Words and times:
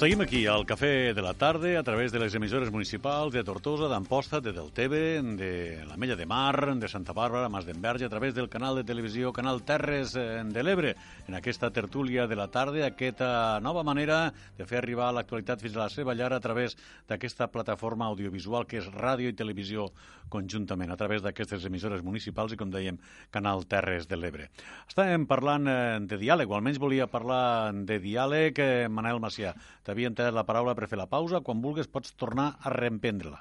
Seguim 0.00 0.22
aquí 0.24 0.46
al 0.48 0.62
Cafè 0.64 1.12
de 1.12 1.20
la 1.20 1.34
Tarda 1.36 1.74
a 1.76 1.82
través 1.84 2.10
de 2.10 2.18
les 2.18 2.34
emissores 2.34 2.70
municipals 2.72 3.34
de 3.34 3.42
Tortosa, 3.44 3.84
d'Amposta, 3.84 4.40
de 4.40 4.54
Deltebe, 4.56 5.20
de 5.36 5.84
la 5.84 5.98
Mella 5.98 6.16
de 6.16 6.24
Mar, 6.24 6.72
de 6.80 6.88
Santa 6.88 7.12
Bàrbara, 7.12 7.50
Mas 7.52 7.66
d'Enverge, 7.66 8.06
a 8.06 8.08
través 8.08 8.32
del 8.32 8.48
canal 8.48 8.76
de 8.76 8.84
televisió 8.88 9.30
Canal 9.30 9.60
Terres 9.60 10.14
eh, 10.16 10.40
de 10.40 10.62
l'Ebre, 10.64 10.94
en 11.28 11.36
aquesta 11.36 11.68
tertúlia 11.68 12.24
de 12.26 12.34
la 12.34 12.48
tarda, 12.48 12.86
aquesta 12.86 13.60
nova 13.60 13.82
manera 13.84 14.32
de 14.56 14.64
fer 14.64 14.78
arribar 14.80 15.10
l'actualitat 15.12 15.60
fins 15.60 15.76
a 15.76 15.82
la 15.82 15.90
seva 15.92 16.16
llar 16.16 16.32
a 16.32 16.40
través 16.40 16.78
d'aquesta 17.06 17.50
plataforma 17.52 18.08
audiovisual 18.08 18.64
que 18.64 18.80
és 18.80 18.88
ràdio 18.88 19.28
i 19.28 19.36
televisió 19.36 19.90
conjuntament, 20.30 20.94
a 20.94 20.96
través 20.96 21.20
d'aquestes 21.20 21.66
emissores 21.68 22.00
municipals 22.06 22.54
i, 22.54 22.56
com 22.56 22.70
dèiem, 22.72 22.96
Canal 23.34 23.66
Terres 23.68 24.08
de 24.08 24.16
l'Ebre. 24.16 24.48
Estàvem 24.88 25.28
parlant 25.28 25.68
eh, 25.68 26.00
de 26.08 26.16
diàleg, 26.16 26.48
o 26.48 26.56
almenys 26.56 26.80
volia 26.80 27.10
parlar 27.10 27.74
de 27.74 28.00
diàleg, 28.00 28.64
eh, 28.64 28.88
Manel 28.88 29.20
Macià 29.20 29.52
T'havia 29.90 30.06
entès 30.06 30.30
la 30.30 30.44
paraula 30.46 30.76
per 30.78 30.86
fer 30.86 31.00
la 31.00 31.08
pausa. 31.10 31.40
Quan 31.42 31.58
vulguis 31.64 31.88
pots 31.90 32.12
tornar 32.14 32.52
a 32.62 32.70
reemprendre-la. 32.70 33.40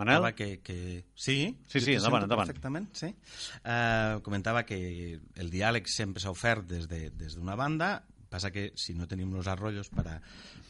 Manel? 0.00 0.26
Que, 0.34 0.58
que... 0.58 1.04
Sí, 1.14 1.54
sí, 1.70 1.78
sí 1.78 1.94
endavant, 1.94 2.24
endavant. 2.26 2.50
Perfectament, 2.50 2.88
sí. 2.98 3.12
Uh, 3.62 4.18
comentava 4.26 4.64
que 4.66 4.80
el 5.38 5.52
diàleg 5.52 5.86
sempre 5.86 6.18
s'ha 6.18 6.34
ofert 6.34 6.66
des 6.66 6.88
d'una 6.90 7.12
de, 7.14 7.28
des 7.28 7.38
banda, 7.62 7.92
passa 8.34 8.50
que 8.50 8.72
si 8.74 8.96
no 8.98 9.06
tenim 9.06 9.36
els 9.38 9.46
arroyos 9.46 9.92
per 9.94 10.08
a, 10.10 10.18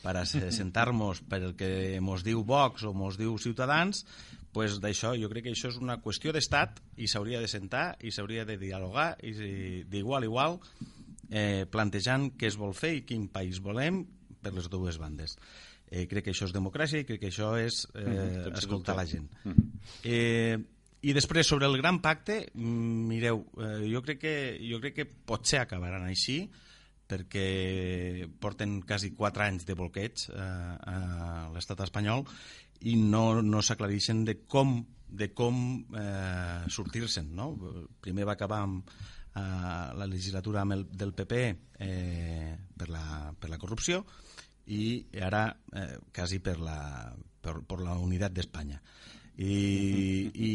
per 0.02 0.18
a 0.20 0.26
sentar-nos 0.60 1.24
per 1.24 1.40
el 1.40 1.56
que 1.56 2.00
mos 2.04 2.26
diu 2.26 2.44
Vox 2.44 2.84
o 2.84 2.92
mos 2.92 3.16
diu 3.16 3.38
Ciutadans, 3.40 4.04
pues 4.52 4.76
d'això 4.84 5.14
jo 5.16 5.32
crec 5.32 5.48
que 5.48 5.54
això 5.56 5.72
és 5.72 5.80
una 5.80 5.96
qüestió 6.04 6.36
d'estat 6.36 6.84
i 7.00 7.08
s'hauria 7.08 7.40
de 7.40 7.48
sentar 7.48 7.94
i 8.04 8.12
s'hauria 8.12 8.44
de 8.44 8.58
dialogar 8.60 9.14
i 9.24 9.32
d'igual 9.88 10.28
a 10.28 10.28
igual 10.28 10.60
eh, 11.34 11.66
plantejant 11.70 12.30
què 12.38 12.48
es 12.50 12.58
vol 12.60 12.74
fer 12.78 12.94
i 13.00 13.04
quin 13.08 13.27
país 13.32 13.58
volem 13.62 14.04
per 14.44 14.54
les 14.54 14.68
dues 14.70 15.00
bandes. 15.02 15.34
Eh, 15.90 16.06
crec 16.10 16.28
que 16.28 16.34
això 16.34 16.46
és 16.48 16.54
democràcia 16.54 17.02
i 17.02 17.08
crec 17.08 17.20
que 17.24 17.32
això 17.32 17.54
és 17.60 17.84
eh, 17.94 18.04
mm 18.04 18.14
-hmm, 18.14 18.58
escoltar 18.58 18.96
la 18.96 19.06
gent. 19.06 19.30
Mm 19.44 19.52
-hmm. 19.52 19.70
eh, 20.05 20.58
I 21.02 21.12
després, 21.12 21.46
sobre 21.46 21.66
el 21.66 21.77
gran 21.77 22.00
pacte, 22.00 22.50
mm, 22.55 23.08
mireu, 23.08 23.44
eh, 23.58 23.90
jo, 23.92 24.00
crec 24.02 24.18
que, 24.18 24.58
jo 24.70 24.80
crec 24.80 24.94
que 24.94 25.05
potser 25.05 25.60
acabaran 25.60 26.05
així, 26.05 26.50
perquè 27.06 28.27
porten 28.40 28.80
quasi 28.82 29.10
4 29.12 29.42
anys 29.42 29.66
de 29.66 29.74
bloqueig 29.74 30.30
eh, 30.32 30.38
a 30.38 31.50
l'estat 31.52 31.80
espanyol 31.80 32.24
i 32.80 32.96
no, 32.96 33.42
no 33.42 33.60
s'aclareixen 33.60 34.24
de 34.24 34.38
com, 34.46 34.86
de 35.08 35.28
com 35.34 35.84
eh, 35.94 36.64
sortir-se'n. 36.68 37.34
No? 37.34 37.51
Primer 38.01 38.24
va 38.24 38.33
acabar 38.33 38.62
amb, 38.62 38.89
eh, 39.34 39.40
la 39.98 40.06
legislatura 40.06 40.62
amb 40.62 40.77
el, 40.78 40.86
del 40.90 41.12
PP 41.14 41.42
eh, 41.78 42.56
per, 42.77 42.89
la, 42.90 43.33
per 43.39 43.50
la 43.50 43.58
corrupció 43.58 44.05
i 44.67 45.05
ara 45.20 45.48
eh, 45.74 45.98
quasi 46.14 46.40
per 46.40 46.58
la, 46.61 47.12
per, 47.40 47.61
per 47.67 47.80
la 47.83 47.98
unitat 48.00 48.33
d'Espanya. 48.33 48.80
I, 49.34 50.30
i, 50.30 50.50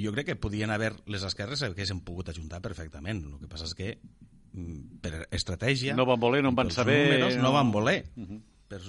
jo 0.00 0.12
crec 0.14 0.30
que 0.30 0.40
podien 0.40 0.72
haver 0.72 0.94
les 1.12 1.24
esquerres 1.28 1.60
que 1.60 1.68
haguessin 1.74 2.00
pogut 2.00 2.30
ajuntar 2.32 2.62
perfectament 2.64 3.20
el 3.28 3.34
que 3.42 3.48
passa 3.50 3.66
és 3.68 3.74
que 3.76 3.90
mm, 4.00 5.02
per 5.04 5.26
estratègia 5.36 5.92
no 5.98 6.06
van 6.08 6.22
voler, 6.22 6.40
no 6.40 6.54
van 6.56 6.72
saber 6.72 6.96
números, 7.10 7.36
no, 7.36 7.50
no 7.50 7.52
van 7.52 7.72
voler 7.74 7.98
uh 8.16 8.24
-huh. 8.24 8.40
per, 8.72 8.80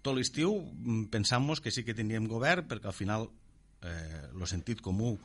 tot 0.00 0.16
l'estiu 0.16 0.56
mm, 0.64 1.10
pensam 1.12 1.44
que 1.60 1.70
sí 1.70 1.84
que 1.84 1.92
tindríem 1.92 2.26
govern 2.26 2.64
perquè 2.64 2.86
al 2.86 2.96
final 2.96 3.28
eh, 3.82 4.32
el 4.32 4.46
sentit 4.46 4.80
comú 4.80 5.18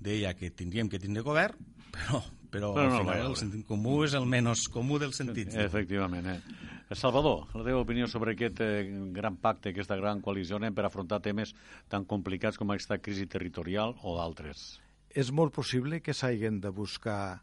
deia 0.00 0.34
que 0.36 0.50
tindríem 0.50 0.90
que 0.92 1.00
tindre 1.02 1.24
govern 1.26 1.56
però 1.96 2.22
però, 2.50 2.72
però 2.74 2.88
no, 2.88 2.96
al 2.96 3.04
final 3.04 3.30
el 3.30 3.36
sentit 3.38 3.66
comú 3.68 4.00
és 4.06 4.14
el 4.16 4.26
menys 4.28 4.66
comú 4.72 5.00
dels 5.02 5.18
sentits. 5.18 5.56
Efectivament. 5.60 6.28
Eh? 6.30 6.94
Salvador, 6.94 7.48
la 7.56 7.64
teva 7.66 7.82
opinió 7.82 8.06
sobre 8.08 8.36
aquest 8.36 8.60
eh, 8.64 8.84
gran 9.14 9.36
pacte, 9.42 9.72
aquesta 9.72 9.98
gran 9.98 10.22
coalició 10.22 10.60
per 10.72 10.86
afrontar 10.86 11.20
temes 11.20 11.54
tan 11.88 12.06
complicats 12.06 12.58
com 12.58 12.70
aquesta 12.70 12.98
crisi 12.98 13.26
territorial 13.26 13.96
o 14.02 14.16
d'altres? 14.16 14.78
És 15.10 15.32
molt 15.32 15.52
possible 15.54 16.00
que 16.00 16.14
s'hagin 16.14 16.60
de 16.60 16.70
buscar 16.70 17.40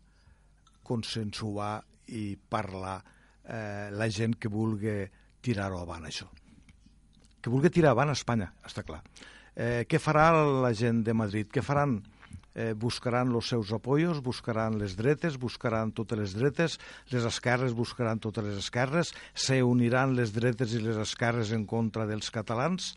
consensuar 0.84 1.84
i 2.08 2.38
parlar 2.38 3.02
eh, 3.44 3.90
la 3.92 4.10
gent 4.10 4.38
que 4.40 4.52
vulgui 4.52 5.04
tirar-ho 5.44 5.82
avant, 5.82 6.06
això. 6.08 6.30
Que 7.44 7.52
vulgui 7.52 7.70
tirar 7.70 7.92
avant 7.92 8.14
Espanya, 8.14 8.54
està 8.64 8.86
clar. 8.88 9.02
Eh, 9.54 9.84
què 9.90 10.00
farà 10.00 10.32
la 10.64 10.72
gent 10.74 11.04
de 11.04 11.14
Madrid? 11.14 11.50
Què 11.52 11.62
faran 11.62 12.00
eh, 12.56 12.74
buscaran 12.78 13.34
els 13.34 13.50
seus 13.54 13.74
apoyos, 13.76 14.22
buscaran 14.24 14.78
les 14.80 14.96
dretes, 15.00 15.38
buscaran 15.42 15.92
totes 15.92 16.20
les 16.20 16.36
dretes, 16.38 16.80
les 17.12 17.28
esquerres 17.30 17.74
buscaran 17.74 18.22
totes 18.24 18.46
les 18.46 18.58
esquerres, 18.62 19.14
se 19.34 19.62
uniran 19.64 20.16
les 20.18 20.34
dretes 20.34 20.74
i 20.74 20.82
les 20.84 21.00
esquerres 21.02 21.52
en 21.52 21.66
contra 21.66 22.08
dels 22.10 22.30
catalans. 22.34 22.94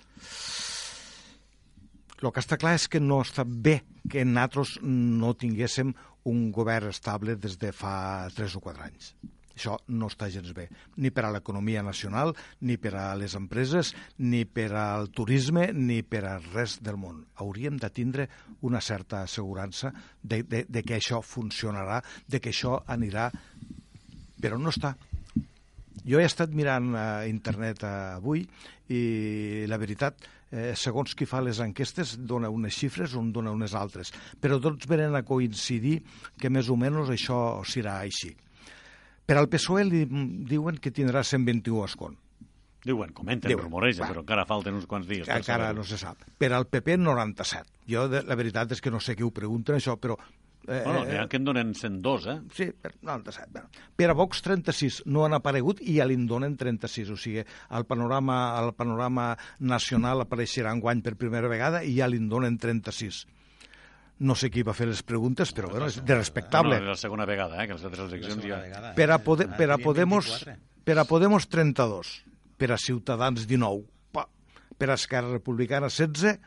El 2.22 2.32
que 2.32 2.40
està 2.40 2.56
clar 2.56 2.76
és 2.78 2.88
que 2.88 3.00
no 3.00 3.20
està 3.20 3.44
bé 3.44 3.82
que 4.08 4.24
nosaltres 4.24 4.78
no 4.82 5.34
tinguéssim 5.36 5.92
un 6.26 6.50
govern 6.50 6.90
estable 6.90 7.36
des 7.36 7.58
de 7.60 7.72
fa 7.76 8.26
3 8.34 8.56
o 8.56 8.62
4 8.64 8.86
anys. 8.88 9.12
Això 9.56 9.78
no 9.88 10.10
està 10.12 10.28
gens 10.28 10.52
bé, 10.52 10.66
ni 11.00 11.08
per 11.10 11.24
a 11.24 11.32
l'economia 11.32 11.82
nacional, 11.82 12.34
ni 12.60 12.76
per 12.76 12.92
a 13.00 13.06
les 13.16 13.34
empreses, 13.38 13.94
ni 14.20 14.44
per 14.44 14.68
al 14.76 15.08
turisme, 15.16 15.70
ni 15.72 16.02
per 16.04 16.26
a 16.28 16.36
res 16.52 16.76
del 16.84 17.00
món. 17.00 17.22
Hauríem 17.40 17.80
de 17.80 17.90
tindre 17.90 18.28
una 18.68 18.82
certa 18.84 19.22
assegurança 19.24 19.94
de, 20.22 20.42
de, 20.44 20.66
de 20.68 20.84
que 20.84 20.98
això 21.00 21.22
funcionarà, 21.24 22.02
de 22.28 22.40
que 22.44 22.52
això 22.52 22.82
anirà, 22.92 23.30
però 24.36 24.60
no 24.60 24.74
està. 24.74 24.92
Jo 26.06 26.20
he 26.20 26.28
estat 26.28 26.52
mirant 26.54 26.92
a 26.94 27.06
internet 27.26 27.82
avui 27.88 28.44
i 28.92 29.64
la 29.66 29.80
veritat, 29.80 30.28
eh, 30.52 30.72
segons 30.76 31.16
qui 31.16 31.26
fa 31.26 31.40
les 31.42 31.58
enquestes, 31.64 32.18
dona 32.28 32.52
unes 32.52 32.76
xifres, 32.76 33.16
on 33.18 33.32
dona 33.32 33.56
unes 33.56 33.74
altres. 33.74 34.12
Però 34.40 34.60
tots 34.62 34.86
venen 34.86 35.16
a 35.16 35.24
coincidir 35.26 36.02
que 36.38 36.52
més 36.52 36.68
o 36.68 36.76
menys 36.76 37.10
això 37.10 37.40
serà 37.64 38.02
així. 38.04 38.36
Per 39.26 39.36
al 39.36 39.48
PSOE 39.50 39.82
li 39.88 40.04
diuen 40.46 40.78
que 40.78 40.92
tindrà 40.94 41.24
121 41.26 41.84
escons. 41.88 42.22
Diuen, 42.86 43.10
comenten, 43.10 43.50
Diuen, 43.50 43.64
rumoreja, 43.66 44.04
va. 44.04 44.12
però 44.12 44.22
encara 44.22 44.44
falten 44.46 44.76
uns 44.78 44.86
quants 44.86 45.08
dies. 45.10 45.26
Encara 45.26 45.72
no 45.74 45.82
se 45.82 45.98
sap. 45.98 46.20
Per 46.38 46.52
al 46.54 46.68
PP, 46.70 46.94
97. 47.02 47.80
Jo, 47.90 48.06
de, 48.12 48.20
la 48.22 48.36
veritat 48.38 48.76
és 48.76 48.82
que 48.82 48.92
no 48.94 49.00
sé 49.02 49.16
qui 49.18 49.26
ho 49.26 49.32
pregunten, 49.34 49.80
això, 49.80 49.96
però... 49.98 50.14
Eh, 50.66 50.82
bueno, 50.84 51.02
n'hi 51.06 51.18
ha 51.18 51.26
que 51.30 51.38
en 51.38 51.46
donen 51.46 51.74
102, 51.74 52.28
eh? 52.30 52.36
Sí, 52.54 52.68
per 52.70 52.92
97. 53.02 53.50
Bueno. 53.56 53.82
Per 53.98 54.08
a 54.10 54.14
Vox, 54.18 54.42
36 54.46 55.00
no 55.10 55.26
han 55.26 55.34
aparegut 55.34 55.82
i 55.82 55.98
ja 55.98 56.06
li 56.06 56.18
donen 56.30 56.54
36. 56.58 57.10
O 57.14 57.18
sigui, 57.18 57.42
al 57.74 57.86
panorama, 57.90 58.38
al 58.54 58.72
panorama 58.78 59.32
nacional 59.58 60.22
apareixerà 60.22 60.70
en 60.74 60.82
guany 60.82 61.02
per 61.02 61.16
primera 61.18 61.50
vegada 61.50 61.82
i 61.82 61.98
ja 61.98 62.06
li 62.10 62.22
donen 62.30 62.58
36 62.62 63.24
no 64.18 64.34
sé 64.38 64.50
qui 64.50 64.64
va 64.64 64.74
fer 64.76 64.86
les 64.88 65.02
preguntes, 65.04 65.52
però 65.52 65.68
bueno, 65.72 65.88
és 65.90 65.98
de 66.00 66.16
respectable. 66.16 66.78
No, 66.78 66.86
és 66.86 66.94
la 66.94 67.00
segona 67.00 67.26
vegada, 67.28 67.58
eh, 67.60 67.66
que 67.68 67.76
les 67.76 67.84
altres 67.84 68.06
eleccions 68.08 68.44
ja... 68.44 68.60
Vegada, 68.62 68.94
per 68.96 69.10
a, 69.12 69.18
Pode, 69.22 69.48
per, 69.58 69.68
a 69.74 69.78
Podemos, 69.82 70.30
per 70.84 70.96
a 70.98 71.04
Podemos 71.08 71.48
32, 71.52 72.12
per 72.56 72.70
a 72.72 72.80
Ciutadans 72.80 73.44
19, 73.46 73.84
per 74.76 74.90
a 74.90 74.96
Esquerra 74.96 75.32
Republicana 75.34 75.90
16 75.92 76.38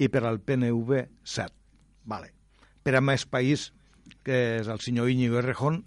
i 0.00 0.08
per 0.12 0.24
al 0.28 0.40
PNV 0.40 1.04
7. 1.24 1.52
Vale. 2.08 2.32
Per 2.82 2.96
a 2.96 3.04
Més 3.04 3.26
País, 3.28 3.70
que 4.24 4.38
és 4.60 4.68
el 4.72 4.80
senyor 4.82 5.10
Íñigo 5.12 5.38
Errejón, 5.40 5.82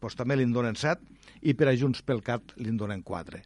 doncs 0.00 0.18
també 0.18 0.38
li 0.38 0.46
donen 0.50 0.78
7 0.78 1.18
i 1.42 1.54
per 1.56 1.70
a 1.70 1.76
Junts 1.76 2.04
pel 2.06 2.22
Cat 2.24 2.54
li 2.60 2.72
donen 2.76 3.02
4. 3.02 3.42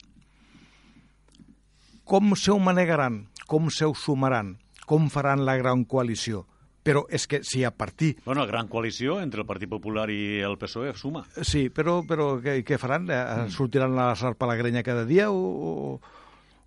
Com 2.05 2.35
se 2.37 2.53
ho 2.53 2.59
manegaran? 2.61 3.25
Com 3.49 3.71
se 3.73 3.89
ho 3.89 3.95
sumaran? 3.97 4.59
Com 4.85 5.09
faran 5.09 5.47
la 5.49 5.57
gran 5.57 5.87
coalició? 5.89 6.45
Però 6.85 7.07
és 7.09 7.25
que 7.27 7.41
si 7.43 7.65
a 7.65 7.73
partir... 7.73 8.15
Bueno, 8.27 8.45
gran 8.47 8.69
coalició 8.69 9.17
entre 9.25 9.41
el 9.43 9.49
Partit 9.49 9.71
Popular 9.73 10.11
i 10.13 10.43
el 10.45 10.59
PSOE 10.61 10.93
suma. 11.01 11.25
Sí, 11.41 11.67
però, 11.73 12.03
però 12.07 12.35
què, 12.45 12.59
què 12.67 12.79
faran? 12.79 13.09
Eh, 13.09 13.17
mm. 13.17 13.55
Sortiran 13.57 13.97
a 13.97 14.11
la 14.13 14.19
sarpa 14.21 14.49
la 14.51 14.59
grenya 14.61 14.85
cada 14.87 15.07
dia 15.09 15.31
o, 15.33 15.41
o, 15.41 16.21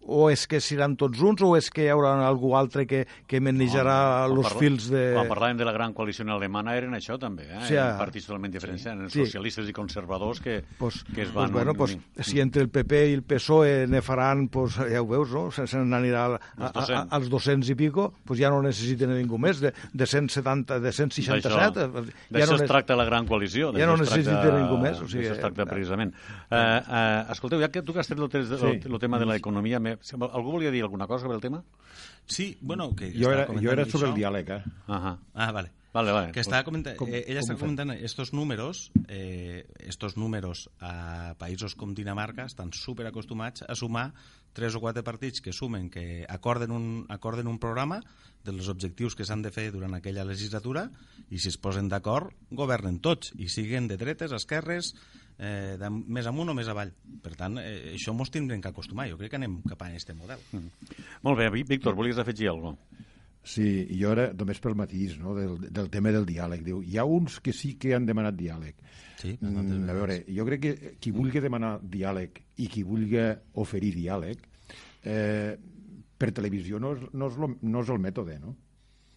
o 0.07 0.29
és 0.31 0.45
que 0.47 0.61
seran 0.63 0.95
tots 0.95 1.19
uns 1.21 1.41
o 1.43 1.51
és 1.57 1.67
que 1.69 1.83
hi 1.85 1.89
haurà 1.91 2.13
algú 2.25 2.53
altre 2.55 2.85
que, 2.87 3.03
que 3.27 3.41
manejarà 3.43 4.25
els 4.25 4.39
parla- 4.47 4.59
fils 4.59 4.87
de... 4.89 5.01
Quan 5.17 5.27
parlàvem 5.27 5.57
de 5.59 5.65
la 5.67 5.73
gran 5.75 5.93
coalició 5.93 6.23
alemana 6.31 6.75
eren 6.79 6.95
això 6.95 7.17
també, 7.19 7.43
eh? 7.51 7.59
Sí, 7.67 7.75
Eren 7.75 7.93
ah. 7.93 7.97
partits 7.99 8.25
totalment 8.29 8.53
diferents, 8.53 8.85
eren 8.87 9.09
Sí. 9.11 9.25
socialistes 9.25 9.67
i 9.69 9.73
conservadors 9.75 10.39
que, 10.41 10.63
pues, 10.79 11.03
que 11.13 11.21
es 11.23 11.29
pues, 11.29 11.35
van 11.35 11.51
bueno, 11.51 11.73
pues, 11.73 11.97
si 12.19 12.39
entre 12.39 12.61
el 12.63 12.69
PP 12.69 13.03
i 13.11 13.13
el 13.13 13.23
PSOE 13.23 13.85
ne 13.87 14.01
faran, 14.01 14.47
pues, 14.47 14.75
ja 14.79 15.01
ho 15.01 15.07
veus, 15.07 15.31
no? 15.31 15.51
Se, 15.51 15.67
se 15.67 15.77
n'anirà 15.83 16.25
a, 16.25 16.39
a, 16.57 16.67
Els 16.67 16.73
200. 16.73 17.07
als 17.11 17.29
200 17.29 17.69
i 17.69 17.75
pico, 17.75 18.13
pues 18.23 18.39
ja 18.39 18.49
no 18.49 18.61
necessiten 18.63 19.11
ningú 19.13 19.37
més, 19.37 19.59
de, 19.59 19.73
de 19.93 20.05
170, 20.07 20.79
de 20.79 20.91
167, 20.91 21.87
D'això 22.31 22.45
ja 22.45 22.45
no 22.51 22.55
es 22.61 22.65
tracta 22.69 22.95
la 22.95 23.05
gran 23.05 23.25
coalició. 23.27 23.73
ja 23.75 23.85
no 23.85 23.97
necessita 23.97 24.39
tracta- 24.41 24.57
ningú 24.59 24.77
més, 24.81 25.01
o 25.01 25.07
sigui, 25.07 25.25
d'això 25.27 25.35
es 25.35 25.39
tracta 25.43 25.63
eh, 25.63 25.69
precisament. 25.69 26.13
Eh, 26.49 26.57
eh, 26.57 27.23
escolteu, 27.35 27.59
ja 27.61 27.69
que 27.69 27.81
tu 27.81 27.93
que 27.93 27.99
has 27.99 28.07
tret 28.07 28.19
el, 28.19 28.29
el, 28.31 28.57
Sí. 28.57 28.79
el 28.89 28.99
tema 28.99 29.19
de 29.19 29.25
l'economia, 29.25 29.79
algú 30.31 30.51
volia 30.51 30.71
dir 30.71 30.83
alguna 30.83 31.07
cosa 31.07 31.23
sobre 31.25 31.35
el 31.35 31.41
tema? 31.41 31.63
Sí, 32.25 32.57
bueno, 32.61 32.93
que 32.95 33.11
Jo 33.13 33.31
estava 33.31 33.43
era, 33.53 33.61
jo 33.61 33.71
era 33.71 33.85
sobre 33.85 34.07
això. 34.07 34.13
el 34.13 34.19
diàleg, 34.19 34.49
eh? 34.49 34.63
Ajá. 34.87 35.17
Ah, 35.33 35.51
vale. 35.51 35.71
Vale, 35.93 36.11
vale. 36.11 36.31
Que 36.31 36.41
estaba 36.41 36.63
comentant, 36.63 36.95
com- 36.97 37.07
eh, 37.09 37.23
ella 37.27 37.39
com 37.41 37.47
està 37.47 37.53
ho 37.55 37.57
fem? 37.57 37.69
comentant 37.75 37.91
estos 38.05 38.33
números, 38.33 38.91
eh, 39.07 39.65
estos 39.79 40.15
números 40.17 40.69
a 40.79 41.33
països 41.39 41.73
com 41.75 41.95
Dinamarca 41.95 42.45
estan 42.45 42.71
super 42.73 43.07
acostumats 43.07 43.63
a 43.67 43.73
sumar 43.73 44.13
tres 44.53 44.75
o 44.75 44.79
quatre 44.83 45.01
partits 45.01 45.41
que 45.41 45.53
sumen, 45.53 45.89
que 45.89 46.25
acorden 46.29 46.71
un, 46.71 47.05
acorden 47.09 47.47
un 47.47 47.57
programa 47.57 48.01
dels 48.43 48.67
objectius 48.69 49.15
que 49.15 49.25
s'han 49.25 49.41
de 49.41 49.49
fer 49.51 49.71
durant 49.71 49.95
aquella 49.95 50.25
legislatura 50.25 50.91
i 51.31 51.39
si 51.39 51.49
es 51.49 51.57
posen 51.57 51.89
d'acord, 51.89 52.29
governen 52.51 52.99
tots 52.99 53.31
i 53.37 53.47
siguen 53.49 53.87
de 53.87 53.97
dretes, 53.97 54.31
esquerres, 54.31 54.93
eh, 55.39 55.75
de, 55.79 55.89
més 55.89 56.27
amunt 56.29 56.49
o 56.49 56.55
més 56.57 56.69
avall. 56.71 56.93
Per 57.23 57.33
tant, 57.39 57.59
eh, 57.61 57.93
això 57.95 58.13
mos 58.13 58.31
tindrem 58.33 58.61
que 58.61 58.71
acostumar. 58.71 59.07
Jo 59.11 59.17
crec 59.19 59.33
que 59.33 59.39
anem 59.39 59.59
cap 59.67 59.81
a 59.83 59.91
aquest 59.91 60.13
model. 60.17 60.41
Molt 61.23 61.39
bé, 61.39 61.49
Víctor, 61.63 61.95
volies 61.95 62.17
afegir 62.21 62.49
alguna 62.51 62.75
cosa? 62.75 63.05
Sí, 63.47 63.63
i 63.63 64.01
jo 64.01 64.11
era 64.11 64.25
només 64.35 64.59
pel 64.59 64.75
matís, 64.75 65.13
no?, 65.21 65.31
del, 65.37 65.53
del 65.71 65.87
tema 65.89 66.11
del 66.11 66.25
diàleg. 66.27 66.65
Diu, 66.65 66.81
hi 66.83 66.97
ha 66.99 67.05
uns 67.07 67.37
que 67.39 67.53
sí 67.55 67.77
que 67.79 67.93
han 67.95 68.05
demanat 68.05 68.35
diàleg. 68.35 68.75
Sí, 69.17 69.37
Mm, 69.41 69.87
a 69.89 69.93
veure, 69.95 70.17
jo 70.29 70.43
crec 70.45 70.61
que 70.61 70.91
qui 71.01 71.13
vulgui 71.15 71.41
demanar 71.41 71.77
diàleg 71.81 72.41
i 72.61 72.67
qui 72.69 72.83
vulgui 72.85 73.23
oferir 73.57 73.93
diàleg, 73.95 74.43
eh, 75.09 75.55
per 76.17 76.29
televisió 76.35 76.77
no 76.79 76.91
és, 76.93 77.07
no, 77.13 77.31
és 77.31 77.37
lo, 77.39 77.49
no 77.61 77.81
és 77.81 77.89
el 77.89 78.03
mètode, 78.03 78.37
no? 78.43 78.53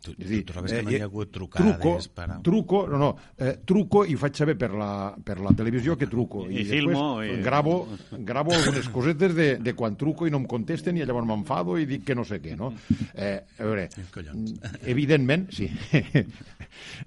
Tu, 0.00 0.14
És 0.17 0.25
a 0.25 0.29
dir, 0.31 0.38
tu 0.47 0.52
trobes 0.55 0.73
que 0.73 0.82
no 0.82 0.88
eh, 0.88 0.94
hi 0.97 1.00
ha 1.02 1.05
hagut 1.11 1.29
trucades 1.31 1.76
truco, 1.76 2.14
per... 2.17 2.25
a- 2.32 2.38
truco, 2.41 2.79
no, 2.88 2.97
no, 3.02 3.08
eh, 3.37 3.50
truco 3.69 4.06
i 4.08 4.14
faig 4.17 4.38
saber 4.38 4.55
per 4.56 4.70
la, 4.73 5.14
per 5.23 5.37
la 5.44 5.52
televisió 5.52 5.93
que 6.00 6.06
truco. 6.08 6.47
I 6.49 6.62
després 6.62 6.79
filmo, 6.79 7.02
i- 7.23 7.35
gravo, 7.44 7.75
gravo 8.17 8.55
algunes 8.56 8.88
cosetes 8.88 9.35
de, 9.37 9.49
de 9.61 9.75
quan 9.76 9.99
truco 10.00 10.25
i 10.26 10.32
no 10.32 10.41
em 10.41 10.47
contesten 10.49 10.97
i 10.97 11.05
llavors 11.05 11.29
m'enfado 11.29 11.76
i 11.76 11.85
dic 11.91 12.06
que 12.08 12.17
no 12.17 12.25
sé 12.25 12.41
què, 12.41 12.56
no? 12.56 12.73
Eh, 13.12 13.35
a 13.58 13.62
veure, 13.69 13.91
Collons. 14.14 14.55
evidentment, 14.88 15.50
sí, 15.52 15.69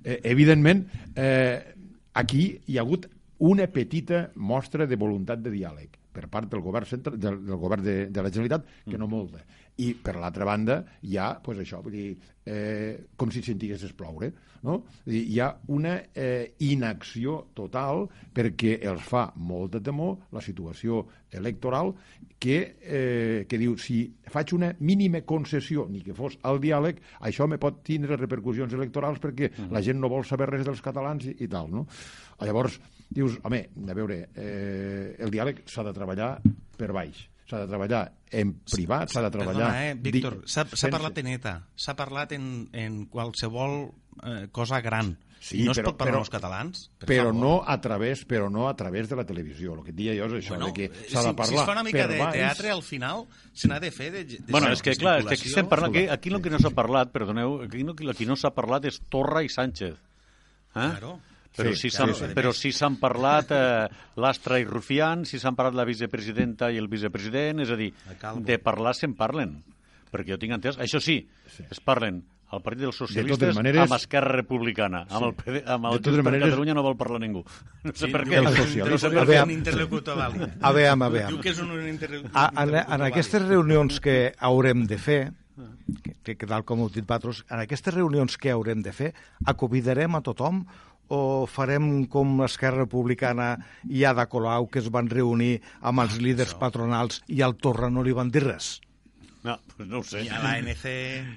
eh, 0.03 0.19
evidentment, 0.23 0.85
eh, 1.15 1.73
aquí 2.13 2.45
hi 2.67 2.77
ha 2.77 2.81
hagut 2.85 3.07
una 3.43 3.65
petita 3.67 4.27
mostra 4.35 4.85
de 4.87 4.95
voluntat 4.95 5.41
de 5.43 5.51
diàleg 5.51 5.97
per 6.13 6.27
part 6.29 6.45
del 6.51 6.61
govern, 6.61 6.85
central, 6.85 7.17
del, 7.19 7.39
del 7.45 7.57
govern 7.57 7.83
de, 7.83 7.95
de 8.13 8.21
la 8.21 8.29
Generalitat, 8.29 8.67
que 8.85 8.99
no 9.01 9.07
molta. 9.09 9.41
I, 9.81 9.93
per 9.97 10.17
l'altra 10.21 10.45
banda, 10.45 10.83
hi 11.01 11.17
ha, 11.17 11.33
pues, 11.41 11.57
això, 11.63 11.81
vull 11.81 11.95
dir, 11.95 12.09
eh, 12.45 13.07
com 13.17 13.31
si 13.33 13.41
sentiguessis 13.41 13.93
ploure, 13.97 14.29
no? 14.63 14.79
Dir, 15.05 15.23
Hi 15.33 15.39
ha 15.41 15.49
una 15.73 15.95
eh, 16.15 16.53
inacció 16.65 17.39
total 17.55 18.05
perquè 18.33 18.77
els 18.89 19.03
fa 19.07 19.25
molta 19.35 19.81
temor 19.83 20.29
la 20.35 20.43
situació 20.43 21.03
electoral 21.33 21.93
que, 22.43 22.57
eh, 22.83 23.45
que 23.47 23.59
diu, 23.59 23.75
si 23.79 24.05
faig 24.31 24.53
una 24.55 24.73
mínima 24.79 25.23
concessió, 25.27 25.87
ni 25.89 26.03
que 26.03 26.15
fos 26.15 26.37
al 26.47 26.59
diàleg, 26.63 26.99
això 27.23 27.47
me 27.47 27.59
pot 27.61 27.81
tindre 27.87 28.19
repercussions 28.19 28.75
electorals 28.75 29.21
perquè 29.23 29.51
la 29.71 29.83
gent 29.83 30.01
no 30.01 30.11
vol 30.11 30.25
saber 30.27 30.49
res 30.51 30.65
dels 30.67 30.83
catalans 30.83 31.27
i, 31.31 31.37
i 31.43 31.51
tal, 31.51 31.71
no? 31.71 31.85
Llavors, 32.43 32.79
dius, 33.09 33.39
home, 33.47 33.65
a 33.87 33.95
veure, 33.95 34.25
eh, 34.35 35.15
el 35.23 35.31
diàleg 35.31 35.63
s'ha 35.71 35.87
de 35.87 35.95
treballar 35.95 36.35
per 36.77 36.91
baix, 36.91 37.29
s'ha 37.53 37.63
de 37.63 37.67
treballar 37.69 38.03
en 38.33 38.55
privat, 38.65 39.11
s'ha 39.13 39.21
de 39.21 39.29
treballar... 39.33 39.67
Perdona, 39.69 39.89
eh, 39.91 39.93
Víctor, 40.01 40.39
s'ha 40.45 40.63
s'ha 40.65 40.75
sense- 40.75 40.89
parlat 40.95 41.17
en 41.21 41.27
ETA, 41.37 41.53
s'ha 41.75 41.93
parlat 41.95 42.31
en, 42.33 42.47
en 42.73 43.05
qualsevol 43.13 43.91
eh, 44.23 44.47
cosa 44.51 44.81
gran. 44.81 45.13
Sí, 45.43 45.57
I 45.59 45.65
no 45.67 45.73
es 45.73 45.77
però- 45.81 45.89
pot 45.91 45.97
parlar 45.99 46.13
però- 46.13 46.19
amb 46.21 46.23
els 46.23 46.31
catalans? 46.31 46.81
Per 46.97 47.07
però 47.09 47.23
favor. 47.27 47.35
no 47.35 47.49
a 47.67 47.75
través 47.83 48.21
però 48.25 48.45
no 48.49 48.69
a 48.69 48.75
través 48.79 49.09
de 49.11 49.17
la 49.19 49.25
televisió. 49.27 49.73
El 49.75 49.81
que 49.83 49.91
et 49.91 49.97
deia 49.97 50.13
jo 50.15 50.29
és 50.31 50.37
això, 50.39 50.53
Bueno, 50.55 50.69
de 50.69 50.73
que 50.77 50.85
eh, 50.85 51.09
s'ha 51.11 51.19
si, 51.21 51.27
de 51.27 51.33
parlar 51.35 51.47
si 51.51 51.55
es 51.59 51.65
fa 51.67 51.73
una 51.75 51.83
mica 51.83 52.07
de 52.07 52.17
baix. 52.21 52.31
teatre, 52.37 52.71
al 52.71 52.81
final 52.81 53.25
se 53.51 53.67
n'ha 53.67 53.79
de 53.83 53.91
fer 53.91 54.07
de, 54.13 54.23
de 54.23 54.39
Bueno, 54.47 54.71
és 54.71 54.81
que, 54.81 54.95
clar, 54.95 55.17
és 55.19 55.27
que 55.27 55.35
aquí 55.35 55.49
estem 55.51 55.67
parlant, 55.67 55.91
aquí, 55.93 56.05
aquí 56.07 56.29
el 56.31 56.41
que 56.41 56.49
no 56.49 56.59
s'ha 56.63 56.71
parlat, 56.71 57.11
perdoneu, 57.11 57.59
aquí, 57.67 57.83
no, 57.83 57.91
aquí 58.09 58.25
no 58.25 58.37
s'ha 58.39 58.53
parlat 58.55 58.85
és 58.87 59.01
Torra 59.11 59.43
i 59.43 59.49
Sánchez. 59.51 59.99
Eh? 59.99 60.89
Claro. 60.95 61.19
Però 61.55 61.69
Sí, 61.75 61.83
sí, 61.87 61.89
s'han 61.93 62.11
claro. 62.13 62.33
però 62.33 62.51
sí 62.57 62.71
s'han 62.73 62.95
parlat 62.97 63.51
eh, 63.53 63.87
l'Astra 64.17 64.57
i 64.59 64.65
Rufián, 64.65 65.25
sí 65.29 65.37
s'han 65.37 65.55
parlat 65.55 65.75
la 65.77 65.85
vicepresidenta 65.85 66.71
i 66.73 66.77
el 66.81 66.87
vicepresident, 66.89 67.59
és 67.61 67.69
a 67.69 67.75
dir, 67.77 67.91
El 68.33 68.43
de 68.43 68.57
parlar 68.59 68.95
se'n 68.97 69.13
parlen. 69.13 69.59
Perquè 70.13 70.31
jo 70.33 70.37
tinc 70.41 70.53
entès... 70.57 70.77
Això 70.81 70.99
sí, 71.01 71.19
es 71.69 71.79
parlen 71.81 72.23
al 72.53 72.61
Partit 72.61 72.83
dels 72.85 72.97
Socialistes 72.97 73.39
totes 73.39 73.55
maneres- 73.57 73.81
amb 73.81 73.93
Esquerra 73.97 74.29
Republicana. 74.35 75.03
Amb 75.09 75.25
el, 75.25 75.31
PD, 75.33 75.61
amb 75.65 75.87
el 75.89 75.95
De 75.97 76.03
totes 76.05 76.23
maneres- 76.25 76.49
Catalunya 76.51 76.73
no 76.77 76.83
vol 76.85 76.97
parlar 76.97 77.19
ningú. 77.21 77.41
No 77.83 77.93
sé 77.93 78.05
Sí, 78.07 78.11
per 78.13 78.21
què. 78.27 78.41
socialistes- 78.45 78.89
no 78.91 78.97
sé 78.97 79.07
A 79.07 79.09
per 79.11 79.23
què 79.29 79.43
un 79.43 79.51
interlocutor 79.51 80.17
vàlid. 80.17 80.57
A 80.61 80.71
veure, 80.71 80.89
a 80.89 80.95
veure. 81.09 81.27
Diu 81.33 81.39
que 81.41 81.49
és 81.49 81.59
un 81.61 81.71
interlocutor 81.87 82.37
A, 82.37 82.51
en, 82.63 82.75
en 82.77 83.01
aquestes 83.09 83.41
reunions 83.47 83.99
que 83.99 84.33
haurem 84.37 84.85
de 84.85 84.97
fer, 85.01 85.21
que, 86.23 86.35
que 86.37 86.45
tal 86.47 86.63
com 86.63 86.79
heu 86.81 86.89
dit 86.93 87.05
vosaltres, 87.05 87.43
en 87.49 87.59
aquestes 87.65 87.93
reunions 87.93 88.37
que 88.37 88.51
haurem 88.53 88.81
de 88.85 88.93
fer, 88.93 89.13
acomidarem 89.45 90.13
a 90.15 90.21
tothom 90.21 90.63
o 91.09 91.45
farem 91.49 92.05
com 92.05 92.37
l'Esquerra 92.39 92.83
Republicana 92.85 93.49
i 93.89 94.05
Ada 94.07 94.27
Colau, 94.31 94.67
que 94.67 94.79
es 94.83 94.89
van 94.93 95.09
reunir 95.11 95.59
amb 95.81 96.05
els 96.05 96.17
líders 96.21 96.55
patronals 96.59 97.21
i 97.27 97.41
al 97.41 97.55
Torra 97.55 97.89
no 97.89 98.03
li 98.05 98.15
van 98.15 98.31
dir 98.31 98.45
res? 98.47 98.77
No, 99.43 99.59
pues 99.75 99.89
no 99.89 99.99
ho 99.99 100.03
sé. 100.07 100.21
I 100.23 100.29
a 100.31 100.37
l'ANC... 100.39 100.83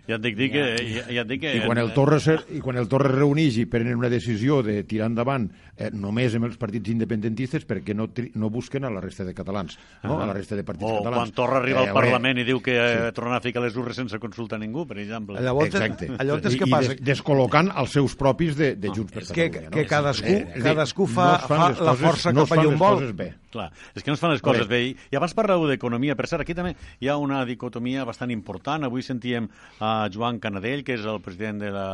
Ja 0.07 0.15
et 0.15 0.23
dic, 0.23 0.37
dic 0.39 0.53
que... 0.55 0.65
Ja, 0.95 1.05
ja 1.11 1.23
et 1.25 1.29
dic 1.31 1.41
que 1.43 1.55
I 1.59 1.63
quan 1.67 1.79
el 1.83 1.89
Torre, 1.93 2.21
se, 2.23 2.37
i 2.55 2.61
quan 2.63 2.77
el 2.79 2.87
Torre 2.87 3.09
es 3.11 3.17
reuneix 3.19 3.57
i 3.59 3.65
prenen 3.67 3.97
una 3.99 4.09
decisió 4.13 4.61
de 4.63 4.77
tirar 4.87 5.09
endavant 5.11 5.49
eh, 5.77 5.89
només 5.91 6.37
amb 6.39 6.47
els 6.47 6.55
partits 6.61 6.93
independentistes 6.93 7.67
perquè 7.67 7.97
no, 7.99 8.07
tri, 8.15 8.29
no 8.39 8.47
busquen 8.55 8.87
a 8.87 8.91
la 8.95 9.01
resta 9.03 9.25
de 9.27 9.35
catalans, 9.35 9.75
no? 10.05 10.21
a 10.23 10.27
la 10.31 10.37
resta 10.39 10.55
de 10.55 10.63
partits 10.63 10.87
O 10.87 11.01
catalans. 11.01 11.19
quan 11.19 11.35
Torra 11.41 11.59
arriba 11.59 11.81
al 11.83 11.91
Eh, 11.91 11.97
Parlament 11.97 12.39
i 12.39 12.45
diu 12.47 12.61
que 12.63 12.77
eh, 12.79 13.11
torna 13.17 13.41
a 13.41 13.43
ficar 13.43 13.65
les 13.65 13.75
urres 13.77 13.99
sense 13.99 14.21
consultar 14.23 14.61
ningú, 14.63 14.87
per 14.87 15.01
exemple. 15.03 15.41
Llavors, 15.43 15.75
Exacte. 15.75 16.07
I, 16.07 16.17
què 16.61 16.69
i 16.69 16.71
passa? 16.71 16.95
des, 16.95 17.03
descol·locant 17.11 17.73
els 17.75 17.91
seus 17.99 18.15
propis 18.15 18.55
de, 18.57 18.77
de 18.79 18.93
Junts 18.95 19.11
per 19.19 19.25
que, 19.27 19.49
Catalunya. 19.51 19.71
que 19.75 19.83
no? 19.83 19.89
cadascú, 19.91 20.31
Eh, 20.37 20.47
és 20.55 20.63
cadascú 20.63 21.07
fa, 21.11 21.27
no 21.43 21.49
fa 21.51 21.59
les 21.71 21.81
la 21.83 21.91
coses- 21.97 22.07
força 22.07 22.33
no 22.33 22.47
cap 22.47 22.55
allà 22.59 22.69
les 22.71 22.73
on 22.73 22.79
vol. 22.79 22.99
coses 23.01 23.17
bé. 23.19 23.29
Clar, 23.57 23.71
és 23.97 24.03
que 24.05 24.11
no 24.11 24.15
es 24.15 24.21
fan 24.21 24.31
les 24.35 24.43
coses 24.45 24.67
Correcte. 24.67 24.75
bé. 24.75 24.83
I, 25.09 25.15
I 25.15 25.17
abans 25.17 25.33
parlàveu 25.35 25.67
d'economia. 25.71 26.15
Per 26.15 26.27
cert, 26.29 26.43
aquí 26.45 26.53
també 26.55 26.75
hi 27.01 27.09
ha 27.09 27.17
una 27.17 27.45
dicotomia 27.49 27.96
bastant 28.05 28.33
important. 28.35 28.85
Avui 28.85 29.03
sentíem 29.03 29.49
a 29.81 30.09
Joan 30.13 30.41
Canadell, 30.43 30.85
que 30.85 30.97
és 30.99 31.07
el 31.09 31.23
president 31.25 31.63
de 31.63 31.71
la, 31.73 31.89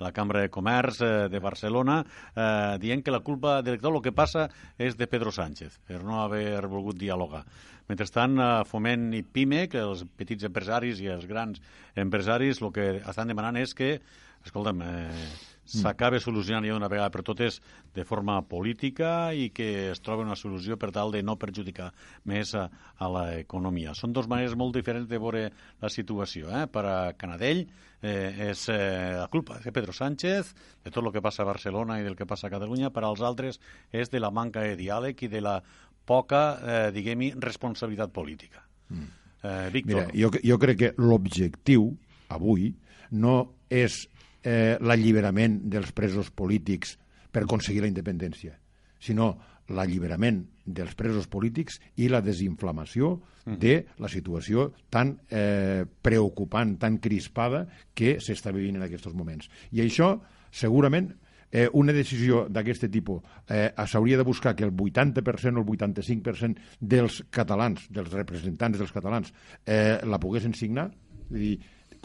la 0.00 0.12
Cambra 0.16 0.42
de 0.42 0.50
Comerç 0.50 1.00
eh, 1.04 1.12
de 1.32 1.40
Barcelona, 1.40 2.00
eh, 2.34 2.76
dient 2.82 3.04
que 3.04 3.14
la 3.14 3.22
culpa 3.22 3.60
de 3.62 3.76
tot 3.78 3.92
el 3.94 4.02
que 4.02 4.14
passa 4.16 4.48
és 4.78 4.96
de 4.98 5.06
Pedro 5.06 5.32
Sánchez, 5.32 5.78
per 5.86 6.02
no 6.02 6.22
haver 6.24 6.66
volgut 6.66 6.98
dialogar. 6.98 7.44
Mentrestant, 7.86 8.38
eh, 8.38 8.52
Foment 8.66 9.12
i 9.14 9.22
PIME, 9.22 9.66
que 9.70 9.84
els 9.84 10.06
petits 10.18 10.48
empresaris 10.48 11.02
i 11.04 11.12
els 11.12 11.28
grans 11.30 11.62
empresaris 11.94 12.62
el 12.62 12.72
que 12.74 12.88
estan 12.98 13.30
demanant 13.30 13.60
és 13.62 13.76
que, 13.76 14.00
escolta'm, 14.44 14.82
eh, 14.82 15.55
s'acabe 15.66 16.20
solucionant 16.22 16.64
ja 16.66 16.74
d'una 16.74 16.88
vegada 16.88 17.10
per 17.10 17.24
totes 17.26 17.60
de 17.94 18.04
forma 18.06 18.38
política 18.46 19.32
i 19.34 19.50
que 19.50 19.90
es 19.90 20.00
trobi 20.00 20.24
una 20.24 20.36
solució 20.38 20.78
per 20.78 20.92
tal 20.94 21.12
de 21.12 21.22
no 21.26 21.36
perjudicar 21.36 21.92
més 22.24 22.54
a, 22.54 22.68
a 22.98 23.08
l'economia. 23.10 23.94
Són 23.94 24.14
dues 24.14 24.28
maneres 24.30 24.56
molt 24.56 24.76
diferents 24.76 25.08
de 25.10 25.18
veure 25.18 25.50
la 25.82 25.90
situació. 25.90 26.50
Eh? 26.54 26.66
Per 26.70 26.84
a 26.86 26.96
Canadell 27.18 27.64
eh, 28.00 28.50
és 28.52 28.68
eh, 28.70 29.18
la 29.18 29.28
culpa 29.32 29.58
de 29.62 29.74
Pedro 29.74 29.92
Sánchez, 29.96 30.54
de 30.84 30.94
tot 30.94 31.04
el 31.04 31.12
que 31.12 31.24
passa 31.24 31.42
a 31.42 31.50
Barcelona 31.50 32.00
i 32.00 32.06
del 32.06 32.16
que 32.16 32.28
passa 32.28 32.48
a 32.48 32.54
Catalunya, 32.54 32.92
per 32.94 33.04
als 33.04 33.24
altres 33.24 33.60
és 33.92 34.12
de 34.12 34.22
la 34.22 34.30
manca 34.30 34.64
de 34.64 34.78
diàleg 34.78 35.26
i 35.26 35.32
de 35.32 35.42
la 35.44 35.60
poca, 36.06 36.42
eh, 36.62 36.90
diguem-hi, 36.94 37.32
responsabilitat 37.42 38.12
política. 38.14 38.62
Mm. 38.88 39.14
Eh, 39.42 39.70
Víctor, 39.74 40.06
Mira, 40.06 40.10
jo, 40.14 40.30
jo 40.42 40.58
crec 40.58 40.78
que 40.78 40.92
l'objectiu 40.98 41.90
avui 42.32 42.72
no 43.10 43.36
és 43.70 44.06
eh, 44.46 44.78
l'alliberament 44.80 45.58
dels 45.66 45.90
presos 45.96 46.30
polítics 46.30 46.94
per 47.32 47.42
aconseguir 47.44 47.82
la 47.82 47.90
independència, 47.90 48.54
sinó 49.02 49.34
l'alliberament 49.74 50.44
dels 50.64 50.94
presos 50.94 51.26
polítics 51.26 51.80
i 51.98 52.06
la 52.08 52.22
desinflamació 52.22 53.16
de 53.46 53.76
la 54.02 54.08
situació 54.10 54.72
tan 54.90 55.12
eh, 55.30 55.84
preocupant, 56.02 56.74
tan 56.82 56.98
crispada 56.98 57.66
que 57.94 58.16
s'està 58.22 58.50
vivint 58.54 58.80
en 58.80 58.86
aquests 58.86 59.14
moments. 59.14 59.46
I 59.70 59.84
això 59.84 60.16
segurament 60.50 61.12
eh, 61.52 61.68
una 61.72 61.94
decisió 61.94 62.46
d'aquest 62.50 62.88
tipus 62.90 63.22
eh, 63.46 63.70
s'hauria 63.86 64.18
de 64.18 64.26
buscar 64.26 64.56
que 64.56 64.66
el 64.66 64.74
80% 64.74 65.22
o 65.56 65.62
el 65.62 65.70
85% 65.76 66.58
dels 66.80 67.22
catalans, 67.30 67.86
dels 67.90 68.10
representants 68.12 68.82
dels 68.82 68.92
catalans, 68.92 69.32
eh, 69.64 69.98
la 70.02 70.18
poguessin 70.22 70.54
signar, 70.54 70.90
és 71.30 71.38
dir, 71.38 71.56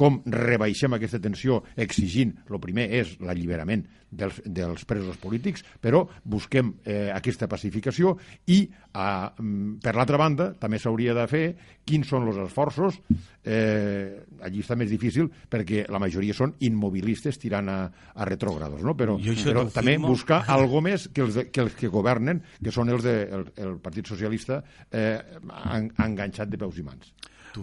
com 0.01 0.17
rebaixem 0.33 0.97
aquesta 0.97 1.21
tensió 1.21 1.61
exigint, 1.77 2.33
el 2.49 2.61
primer 2.63 2.87
és 3.01 3.19
l'alliberament 3.21 3.83
dels, 4.09 4.41
dels 4.43 4.85
presos 4.89 5.19
polítics, 5.21 5.61
però 5.81 6.01
busquem 6.25 6.73
eh, 6.83 7.11
aquesta 7.13 7.47
pacificació 7.51 8.15
i, 8.49 8.63
a, 8.97 9.05
per 9.31 9.93
l'altra 9.95 10.19
banda, 10.19 10.49
també 10.59 10.81
s'hauria 10.81 11.13
de 11.15 11.27
fer 11.29 11.43
quins 11.85 12.09
són 12.09 12.25
els 12.27 12.41
esforços. 12.47 12.97
Eh, 13.45 14.25
allí 14.45 14.61
està 14.61 14.75
més 14.77 14.91
difícil 14.91 15.29
perquè 15.49 15.85
la 15.89 16.01
majoria 16.01 16.35
són 16.37 16.55
immobilistes 16.65 17.39
tirant 17.41 17.69
a, 17.71 17.79
a 18.13 18.27
retrògrados, 18.29 18.81
no? 18.85 18.97
però, 18.97 19.19
però 19.45 19.67
també 19.73 19.99
buscar 20.01 20.43
algo 20.51 20.81
més 20.81 21.07
que 21.13 21.25
els, 21.27 21.37
de, 21.37 21.47
que 21.53 21.65
els 21.67 21.77
que 21.77 21.93
governen, 21.93 22.41
que 22.57 22.73
són 22.73 22.89
els 22.89 23.05
del 23.05 23.21
de, 23.29 23.37
el, 23.37 23.49
el 23.69 23.79
Partit 23.85 24.09
Socialista 24.09 24.63
eh, 24.89 25.17
han, 25.61 25.91
enganxat 26.09 26.49
de 26.49 26.61
peus 26.61 26.81
i 26.81 26.89
mans. 26.89 27.13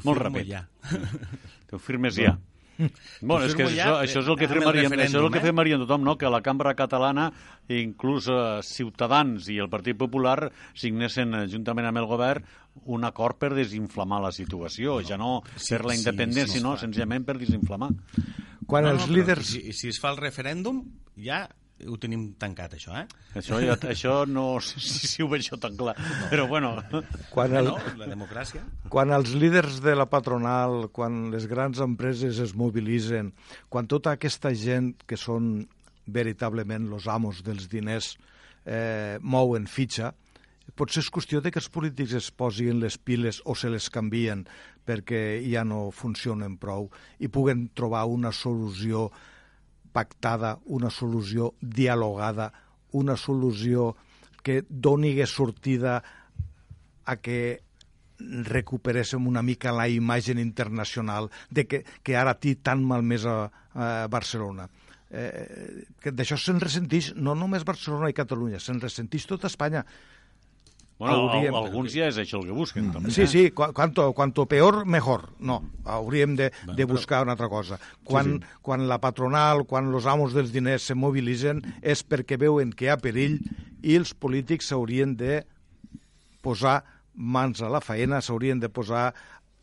Molt 0.04 0.22
ràpid. 0.22 0.48
Ja. 0.48 0.64
T'ho 1.68 1.80
firmes 1.82 2.18
ja. 2.18 2.36
Bueno, 2.78 3.42
és 3.42 3.56
que 3.58 3.64
això, 3.66 3.96
això 3.98 4.20
és 4.22 4.28
el 4.30 4.36
que 4.38 4.46
firmaríem, 4.50 4.92
això 4.94 5.18
és 5.18 5.24
el 5.24 5.32
que 5.34 5.42
firmaríem 5.42 5.80
tothom, 5.82 6.04
no? 6.06 6.14
que 6.18 6.30
la 6.30 6.38
cambra 6.46 6.76
catalana, 6.78 7.26
inclús 7.74 8.28
eh, 8.30 8.38
Ciutadans 8.62 9.48
i 9.50 9.58
el 9.58 9.70
Partit 9.72 9.98
Popular 9.98 10.52
signessin 10.78 11.34
eh, 11.34 11.44
juntament 11.50 11.90
amb 11.90 11.98
el 11.98 12.06
govern 12.06 12.46
un 12.86 13.06
acord 13.08 13.40
per 13.42 13.50
desinflamar 13.58 14.20
la 14.22 14.30
situació, 14.34 15.00
no, 15.00 15.08
ja 15.08 15.18
no 15.18 15.32
sí, 15.56 15.72
per 15.74 15.82
la 15.90 15.96
independència, 15.98 16.52
sí, 16.52 16.60
sinó 16.60 16.76
senzillament 16.78 17.26
per 17.26 17.40
desinflamar. 17.40 17.90
Quan 18.68 18.86
no, 18.86 18.94
els 18.94 19.08
no, 19.08 19.16
líders... 19.16 19.56
Si, 19.56 19.74
si 19.74 19.90
es 19.90 19.98
fa 19.98 20.12
el 20.14 20.22
referèndum, 20.22 20.84
ja 21.18 21.48
ho 21.86 21.96
tenim 22.00 22.24
tancat, 22.40 22.74
això, 22.78 22.94
eh? 22.98 23.04
Això, 23.38 23.60
ja, 23.62 23.76
això 23.90 24.14
no 24.26 24.46
sé 24.64 24.82
si, 24.82 25.10
si 25.12 25.22
ho 25.22 25.28
veig 25.30 25.46
jo 25.46 25.58
tan 25.60 25.76
clar, 25.78 25.94
però 26.32 26.48
bueno... 26.50 26.74
Quan 27.30 27.54
el, 27.60 27.70
no, 27.70 27.78
la 28.00 28.08
democràcia... 28.10 28.64
Quan 28.90 29.14
els 29.14 29.34
líders 29.38 29.80
de 29.84 29.94
la 29.98 30.08
patronal, 30.10 30.88
quan 30.94 31.28
les 31.34 31.46
grans 31.50 31.82
empreses 31.84 32.40
es 32.42 32.54
mobilitzen, 32.58 33.32
quan 33.68 33.90
tota 33.90 34.16
aquesta 34.16 34.54
gent 34.56 34.94
que 35.06 35.18
són 35.20 35.68
veritablement 36.08 36.88
els 36.96 37.06
amos 37.12 37.44
dels 37.46 37.68
diners 37.70 38.14
eh, 38.64 39.18
mouen 39.20 39.68
fitxa, 39.68 40.14
potser 40.78 41.02
és 41.02 41.12
qüestió 41.12 41.40
de 41.42 41.52
que 41.52 41.60
els 41.60 41.70
polítics 41.72 42.14
es 42.18 42.28
posin 42.30 42.80
les 42.82 42.98
piles 42.98 43.40
o 43.44 43.54
se 43.56 43.70
les 43.72 43.88
canvien 43.90 44.44
perquè 44.88 45.40
ja 45.44 45.64
no 45.68 45.88
funcionen 45.92 46.56
prou 46.60 46.88
i 47.20 47.28
puguen 47.32 47.68
trobar 47.76 48.06
una 48.08 48.32
solució 48.32 49.08
pactada, 49.98 50.56
una 50.66 50.90
solució 50.94 51.52
dialogada, 51.60 52.52
una 52.94 53.16
solució 53.18 53.94
que 54.46 54.62
doni 54.68 55.16
sortida 55.26 55.98
a 57.04 57.16
que 57.16 57.60
recuperéssim 58.18 59.26
una 59.26 59.42
mica 59.42 59.72
la 59.72 59.88
imatge 59.88 60.34
internacional 60.40 61.30
de 61.50 61.66
que, 61.66 61.84
que 62.02 62.16
ara 62.16 62.34
té 62.34 62.56
tan 62.62 62.82
malmès 62.84 63.26
a, 63.26 63.38
a 63.74 64.06
Barcelona. 64.10 64.68
Eh, 65.10 65.86
que 66.02 66.12
D'això 66.12 66.36
se'n 66.36 66.60
ressenteix 66.60 67.12
no 67.16 67.34
només 67.38 67.64
Barcelona 67.64 68.10
i 68.10 68.16
Catalunya, 68.16 68.60
se'n 68.60 68.80
ressenteix 68.82 69.26
tota 69.30 69.48
Espanya. 69.48 69.84
Bueno, 70.98 71.28
hauríem... 71.30 71.54
alguns 71.54 71.92
ja 71.94 72.08
és 72.10 72.16
això 72.18 72.40
el 72.40 72.48
que 72.48 72.56
busquen, 72.56 72.88
mm. 72.88 72.94
també. 72.96 73.12
Sí, 73.14 73.28
sí, 73.30 73.44
cuanto, 73.54 74.08
cuanto 74.18 74.46
peor, 74.50 74.80
mejor. 74.84 75.28
No, 75.38 75.60
hauríem 75.86 76.34
de, 76.36 76.50
de 76.74 76.86
buscar 76.90 77.22
una 77.22 77.36
altra 77.36 77.48
cosa. 77.48 77.78
Quan, 78.02 78.32
sí, 78.32 78.40
sí. 78.42 78.60
quan 78.66 78.88
la 78.90 78.98
patronal, 78.98 79.62
quan 79.70 79.92
els 79.94 80.08
amos 80.10 80.34
dels 80.34 80.50
diners 80.54 80.90
se 80.90 80.98
mobilitzen, 80.98 81.62
és 81.86 82.02
perquè 82.02 82.40
veuen 82.40 82.74
que 82.74 82.88
hi 82.88 82.92
ha 82.92 82.98
perill 82.98 83.38
i 83.86 83.94
els 83.94 84.10
polítics 84.10 84.72
s'haurien 84.72 85.14
de 85.20 85.44
posar 86.42 86.80
mans 87.14 87.62
a 87.62 87.70
la 87.70 87.82
feina, 87.82 88.18
s'haurien 88.22 88.58
de 88.58 88.70
posar 88.70 89.12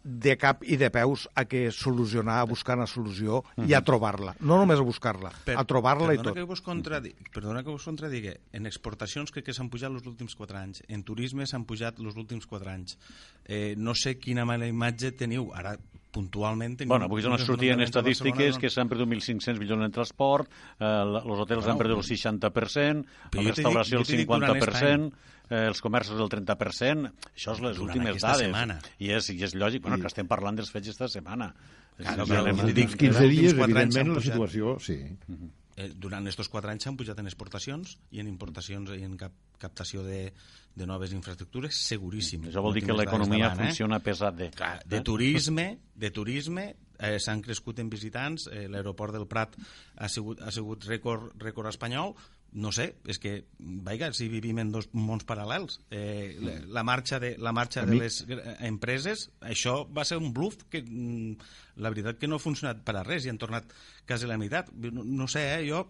de 0.06 0.36
cap 0.38 0.62
i 0.62 0.78
de 0.78 0.92
peus 0.94 1.26
a 1.34 1.48
que 1.50 1.72
solucionar, 1.74 2.38
a 2.40 2.46
buscar 2.46 2.78
una 2.78 2.86
solució 2.86 3.40
uh 3.40 3.44
-huh. 3.58 3.70
i 3.70 3.74
a 3.74 3.82
trobar-la. 3.82 4.36
No 4.40 4.58
només 4.58 4.80
a 4.80 4.86
buscar-la, 4.86 5.32
a 5.56 5.64
trobar-la 5.66 6.14
i 6.14 6.18
tot. 6.18 6.36
Que 6.36 6.44
vos 6.44 6.62
contradic, 6.62 7.32
perdona 7.34 7.64
que 7.64 7.70
vos 7.70 7.84
contradigui. 7.84 8.36
En 8.54 8.66
exportacions 8.66 9.32
crec 9.32 9.46
que 9.46 9.54
s'han 9.54 9.70
pujat 9.70 9.92
els 9.92 10.06
últims 10.06 10.36
4 10.36 10.58
anys. 10.58 10.84
En 10.88 11.04
turisme 11.04 11.46
s'han 11.48 11.66
pujat 11.66 12.00
els 12.00 12.16
últims 12.16 12.46
4 12.46 12.70
anys. 12.70 12.98
Eh, 13.46 13.74
no 13.78 13.94
sé 13.96 14.20
quina 14.20 14.46
mala 14.46 14.68
imatge 14.68 15.12
teniu. 15.12 15.52
Ara 15.54 15.78
puntualment... 16.15 16.79
Tenim 16.79 16.93
bueno, 16.93 17.10
avui 17.10 17.25
no 17.25 17.38
sortien 17.41 17.84
estadístiques 17.84 18.60
que 18.62 18.72
s'han 18.72 18.91
perdut 18.91 19.10
1.500 19.12 19.62
milions 19.62 19.88
en 19.88 19.95
transport, 19.95 20.51
eh, 20.79 20.88
els 20.88 21.43
hotels 21.45 21.69
han 21.72 21.79
perdut 21.81 22.01
el 22.01 22.07
60%, 22.07 23.05
la 23.36 23.48
restauració 23.50 24.01
el 24.01 24.07
50%, 24.12 25.10
eh, 25.50 25.65
els 25.65 25.84
comerços 25.84 26.19
del 26.19 26.31
30%, 26.31 27.12
això 27.34 27.55
és 27.55 27.63
les 27.67 27.79
Durant 27.79 27.89
últimes 27.89 28.22
dades. 28.22 28.48
Setmana. 28.48 28.79
I 29.00 29.12
és, 29.17 29.29
I 29.36 29.41
és 29.50 29.57
lògic, 29.57 29.84
bueno, 29.86 30.00
que 30.01 30.12
estem 30.12 30.31
parlant 30.31 30.57
dels 30.57 30.72
fets 30.74 30.95
esta 30.95 31.12
setmana. 31.12 31.51
Claro, 31.95 32.25
però, 32.27 32.41
ja, 32.43 32.72
dic, 32.75 32.98
15 33.00 33.29
dies, 33.31 33.53
evidentment, 33.55 34.17
la 34.17 34.24
situació, 34.24 34.79
sí. 34.84 34.98
Uh 35.27 35.36
-huh. 35.36 35.53
Eh, 35.75 35.89
durant 35.91 36.25
aquests 36.25 36.51
quatre 36.51 36.72
anys 36.72 36.88
s'han 36.88 36.98
pujat 37.00 37.20
en 37.22 37.29
exportacions 37.29 37.98
i 38.15 38.22
en 38.24 38.29
importacions 38.32 38.94
i 38.96 39.03
en 39.08 39.17
cap, 39.20 39.36
captació 39.62 40.03
de, 40.05 40.29
de 40.75 40.88
noves 40.88 41.13
infraestructures, 41.15 41.77
seguríssim. 41.91 42.50
Això 42.50 42.63
vol 42.63 42.75
dir 42.77 42.86
que 42.88 42.96
l'economia 42.96 43.51
eh? 43.51 43.60
funciona 43.65 44.01
pesat 44.03 44.39
de... 44.39 44.50
Clar, 44.55 44.77
de 44.86 45.01
turisme, 45.05 45.67
de 45.96 46.12
turisme 46.15 46.70
eh, 47.00 47.17
s'han 47.20 47.44
crescut 47.46 47.79
en 47.84 47.89
visitants, 47.91 48.48
eh, 48.51 48.67
l'aeroport 48.72 49.15
del 49.15 49.27
Prat 49.27 49.55
ha 49.96 50.10
sigut, 50.12 50.41
ha 50.41 50.51
sigut 50.53 50.88
rècord, 50.89 51.36
rècord 51.41 51.72
espanyol, 51.72 52.15
no 52.56 52.72
sé, 52.72 52.86
és 53.04 53.20
que, 53.20 53.34
vaja, 53.60 54.08
si 54.16 54.30
vivim 54.32 54.62
en 54.64 54.72
dos 54.72 54.88
mons 54.96 55.26
paral·lels, 55.28 55.82
eh, 55.92 56.38
la, 56.40 56.54
la 56.78 56.84
marxa, 56.88 57.20
de, 57.20 57.34
la 57.36 57.52
marxa 57.52 57.84
de 57.86 57.98
les 58.00 58.22
empreses, 58.64 59.28
això 59.44 59.82
va 59.92 60.06
ser 60.08 60.18
un 60.22 60.32
bluff 60.34 60.64
que 60.72 60.80
mm, 60.80 61.50
la 61.84 61.92
veritat 61.92 62.22
que 62.22 62.30
no 62.32 62.40
ha 62.40 62.44
funcionat 62.44 62.80
per 62.88 62.96
a 62.96 63.04
res 63.04 63.28
i 63.28 63.34
han 63.34 63.42
tornat 63.42 63.76
quasi 64.08 64.30
la 64.30 64.40
meitat. 64.40 64.72
No, 64.88 65.04
no 65.04 65.32
sé, 65.32 65.50
eh, 65.58 65.64
jo... 65.70 65.88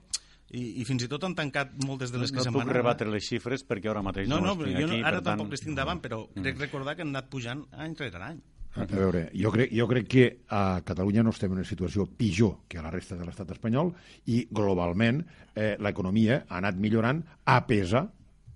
I, 0.55 0.61
i 0.77 0.83
fins 0.85 1.01
i 1.01 1.07
tot 1.09 1.23
han 1.25 1.33
tancat 1.33 1.71
moltes 1.87 2.11
de 2.13 2.19
les 2.21 2.29
no, 2.29 2.35
que 2.35 2.37
no 2.37 2.43
se'n 2.45 2.53
van... 2.53 2.67
No 2.67 2.69
puc 2.69 2.77
rebatre 2.77 3.09
les 3.09 3.25
xifres 3.25 3.63
perquè 3.65 3.89
ara 3.89 4.03
mateix 4.05 4.27
no, 4.29 4.37
no, 4.43 4.53
no 4.53 4.67
jo 4.69 4.83
aquí, 4.85 4.99
ara 5.01 5.17
tampoc 5.25 5.49
les 5.55 5.63
tinc 5.63 5.73
davant, 5.75 5.97
però 6.03 6.19
mm. 6.27 6.43
crec 6.45 6.59
recordar 6.61 6.93
que 6.95 7.01
han 7.01 7.09
anat 7.15 7.31
pujant 7.33 7.63
any 7.73 7.95
rere 7.97 8.21
any. 8.27 8.43
A 8.75 8.83
veure, 8.89 9.29
jo 9.31 9.51
crec, 9.53 9.71
jo 9.71 9.85
crec 9.87 10.07
que 10.11 10.25
a 10.51 10.81
Catalunya 10.83 11.23
no 11.23 11.31
estem 11.31 11.53
en 11.53 11.61
una 11.61 11.67
situació 11.67 12.09
pitjor 12.11 12.65
que 12.67 12.81
a 12.81 12.83
la 12.83 12.91
resta 12.91 13.15
de 13.15 13.23
l'estat 13.23 13.53
espanyol 13.55 13.93
i 14.27 14.41
globalment 14.51 15.21
eh, 15.55 15.77
l'economia 15.79 16.41
ha 16.43 16.59
anat 16.59 16.75
millorant 16.75 17.23
a 17.45 17.61
pesar 17.69 18.09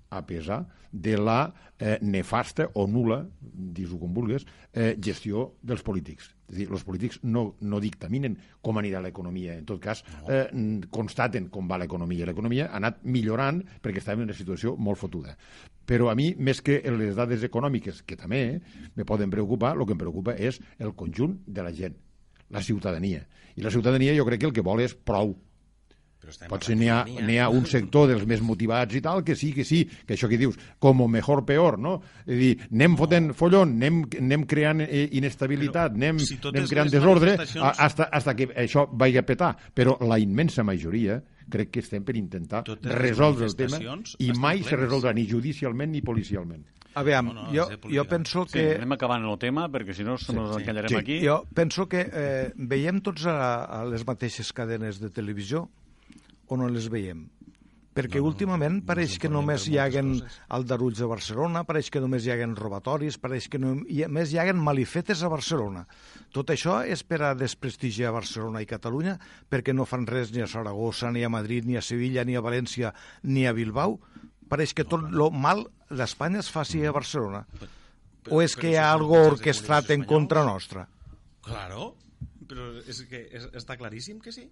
a 0.09 0.25
pesar 0.25 0.67
de 0.91 1.17
la 1.17 1.53
eh, 1.77 1.99
nefasta 2.01 2.67
o 2.73 2.87
nula, 2.87 3.21
dis-ho 3.39 3.99
com 4.01 4.13
vulguis, 4.13 4.45
eh, 4.73 4.95
gestió 4.97 5.45
dels 5.61 5.83
polítics. 5.85 6.31
És 6.49 6.55
a 6.55 6.57
dir, 6.57 6.67
els 6.73 6.83
polítics 6.83 7.19
no, 7.23 7.43
no 7.61 7.79
dictaminen 7.79 8.35
com 8.65 8.81
anirà 8.81 9.01
l'economia, 9.05 9.55
en 9.61 9.67
tot 9.69 9.81
cas 9.83 10.01
eh, 10.27 10.47
constaten 10.89 11.51
com 11.53 11.69
va 11.69 11.77
l'economia. 11.77 12.25
L'economia 12.25 12.71
ha 12.71 12.81
anat 12.81 13.03
millorant 13.05 13.61
perquè 13.83 14.01
estàvem 14.01 14.25
en 14.25 14.31
una 14.31 14.37
situació 14.37 14.75
molt 14.77 14.99
fotuda. 14.99 15.37
Però 15.89 16.11
a 16.11 16.15
mi, 16.17 16.29
més 16.37 16.61
que 16.61 16.79
les 16.93 17.17
dades 17.17 17.43
econòmiques, 17.47 18.03
que 18.05 18.17
també 18.19 18.43
eh, 18.45 18.87
me 18.95 19.07
poden 19.09 19.33
preocupar, 19.33 19.73
el 19.75 19.87
que 19.89 19.97
em 19.97 20.01
preocupa 20.05 20.37
és 20.37 20.61
el 20.77 20.93
conjunt 20.97 21.39
de 21.47 21.65
la 21.65 21.73
gent, 21.73 21.97
la 22.53 22.61
ciutadania. 22.61 23.25
I 23.57 23.65
la 23.65 23.73
ciutadania 23.73 24.13
jo 24.17 24.27
crec 24.27 24.43
que 24.43 24.51
el 24.51 24.55
que 24.55 24.65
vol 24.65 24.85
és 24.85 24.93
prou, 24.93 25.33
Potser 26.49 26.75
n'hi 26.75 26.89
ha, 26.91 26.99
ha 27.45 27.47
un 27.49 27.63
sector 27.69 28.09
dels 28.09 28.25
més 28.27 28.41
motivats 28.43 28.97
i 28.97 29.01
tal, 29.01 29.21
que 29.25 29.37
sí, 29.39 29.53
que 29.55 29.63
sí, 29.63 29.85
que 30.05 30.17
això 30.17 30.27
que 30.29 30.37
dius, 30.37 30.57
com 30.83 30.99
o 31.05 31.07
mejor 31.07 31.45
peor, 31.47 31.77
no? 31.79 31.95
És 32.25 32.35
dir, 32.41 32.49
anem 32.67 32.97
fotent 32.99 33.31
follon, 33.39 33.71
anem, 33.79 34.01
anem 34.19 34.43
creant 34.49 34.83
eh, 34.83 35.05
inestabilitat, 35.15 35.95
però, 35.95 36.01
anem, 36.01 36.19
si 36.19 36.35
anem 36.51 36.67
creant 36.69 36.91
desordre, 36.91 37.37
manifestacions... 37.37 37.81
hasta, 37.87 38.09
hasta 38.19 38.35
que 38.35 38.49
això 38.65 38.85
vagi 38.91 39.21
a 39.21 39.25
petar. 39.25 39.53
Però 39.73 39.95
la 40.03 40.19
immensa 40.19 40.65
majoria 40.67 41.21
crec 41.51 41.71
que 41.75 41.83
estem 41.83 42.05
per 42.05 42.15
intentar 42.19 42.63
resoldre 42.83 43.49
el 43.49 43.55
tema 43.57 43.79
i 44.19 44.33
mai 44.37 44.63
se 44.65 44.77
resoldrà 44.77 45.13
ni 45.15 45.25
judicialment 45.29 45.91
ni 45.91 46.03
policialment. 46.05 46.67
A 46.97 47.03
veure, 47.05 47.21
no, 47.21 47.33
no, 47.35 47.49
jo, 47.53 47.67
jo 47.93 48.03
penso 48.09 48.43
que... 48.49 48.57
Sí, 48.57 48.63
anem 48.79 48.95
acabant 48.95 49.23
el 49.29 49.37
tema, 49.39 49.67
perquè 49.71 49.93
si 49.95 50.03
no 50.03 50.17
sí, 50.17 50.33
ens 50.33 50.55
sí. 50.55 50.61
encallarem 50.63 50.89
sí. 50.89 50.97
aquí. 50.97 51.19
Jo 51.21 51.43
penso 51.55 51.85
que 51.91 52.01
eh, 52.01 52.49
veiem 52.57 53.03
tots 53.05 53.27
a, 53.29 53.37
a 53.69 53.83
les 53.87 54.03
mateixes 54.07 54.49
cadenes 54.57 54.97
de 54.99 55.11
televisió, 55.13 55.67
o 56.49 56.57
no 56.57 56.67
les 56.73 56.89
veiem? 56.89 57.27
Perquè 57.99 58.21
últimament 58.23 58.77
pareix 58.87 59.17
no 59.17 59.21
que 59.21 59.29
només 59.33 59.65
hi 59.67 59.75
haguen 59.81 60.13
aldarulls 60.55 61.01
a 61.03 61.09
Barcelona, 61.11 61.65
pareix 61.67 61.89
que 61.91 61.99
només 61.99 62.23
hi 62.23 62.31
haguen 62.31 62.53
robatoris, 62.55 63.17
pareix 63.19 63.49
que 63.51 63.59
només 63.59 64.31
hi 64.31 64.39
haguen 64.39 64.61
malifetes 64.63 65.23
a 65.23 65.31
Barcelona. 65.31 65.83
Tot 66.31 66.53
això 66.53 66.77
és 66.87 67.03
per 67.03 67.19
a 67.27 67.33
desprestigiar 67.35 68.13
Barcelona 68.15 68.63
i 68.63 68.69
Catalunya, 68.69 69.17
perquè 69.51 69.75
no 69.75 69.87
fan 69.89 70.07
res 70.07 70.31
ni 70.31 70.45
a 70.45 70.47
Saragossa, 70.47 71.11
ni 71.11 71.25
a 71.27 71.33
Madrid, 71.33 71.67
ni 71.67 71.75
a 71.75 71.83
Sevilla, 71.83 72.23
ni 72.23 72.39
a 72.39 72.45
València, 72.45 72.93
ni 73.27 73.43
a 73.43 73.53
Bilbao. 73.57 73.99
Pareix 74.49 74.73
que 74.73 74.87
tot 74.87 75.03
el 75.03 75.25
mal 75.35 75.65
d'Espanya 75.91 76.39
es 76.39 76.49
faci 76.53 76.85
a 76.85 76.95
Barcelona. 76.95 77.43
O 78.31 78.39
és 78.43 78.55
que 78.55 78.71
hi 78.71 78.79
ha 78.79 78.91
algo 78.93 79.19
orquestrat 79.33 79.91
en 79.91 80.07
contra 80.07 80.45
nostra? 80.47 80.87
Claro, 81.43 81.93
però 82.47 82.71
és 82.87 83.03
que 83.09 83.25
és, 83.27 83.51
està 83.59 83.77
claríssim 83.79 84.23
que 84.23 84.31
sí. 84.31 84.47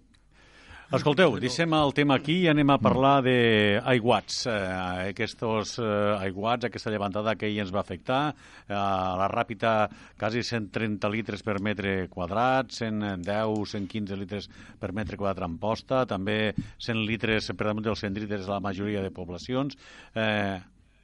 Escolteu, 0.88 1.34
deixem 1.36 1.74
el 1.76 1.90
tema 1.92 2.16
aquí 2.16 2.38
i 2.40 2.46
anem 2.48 2.70
a 2.72 2.78
parlar 2.80 3.18
d'aiguats. 3.26 4.38
Eh, 4.48 5.10
aquests 5.10 5.74
eh, 5.84 5.88
aiguats, 6.24 6.64
aquesta 6.64 6.88
llevantada 6.88 7.34
que 7.36 7.44
ahir 7.44 7.58
ens 7.60 7.72
va 7.74 7.82
afectar, 7.82 8.20
eh, 8.32 8.72
la 8.72 9.26
ràpida 9.28 9.72
quasi 10.16 10.40
130 10.40 11.10
litres 11.12 11.44
per 11.44 11.58
metre 11.60 11.92
quadrat, 12.08 12.72
110, 12.72 13.68
115 13.74 14.16
litres 14.16 14.48
per 14.80 14.94
metre 14.96 15.20
quadrat 15.20 15.44
en 15.44 15.60
posta, 15.60 16.06
també 16.08 16.54
100 16.56 17.04
litres 17.04 17.52
per 17.52 17.68
damunt 17.68 17.84
dels 17.84 18.06
100 18.06 18.24
litres 18.24 18.48
a 18.48 18.54
la 18.54 18.64
majoria 18.64 19.04
de 19.04 19.12
poblacions. 19.12 19.76
Eh, 20.16 20.56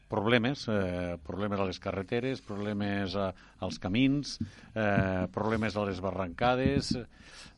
problemes, 0.09 0.65
eh, 0.69 1.19
problemes 1.27 1.61
a 1.61 1.69
les 1.69 1.81
carreteres, 1.83 2.41
problemes 2.41 3.17
a, 3.21 3.35
als 3.61 3.79
camins, 3.83 4.39
eh, 4.73 5.27
problemes 5.35 5.77
a 5.77 5.85
les 5.85 6.01
barrancades. 6.01 6.95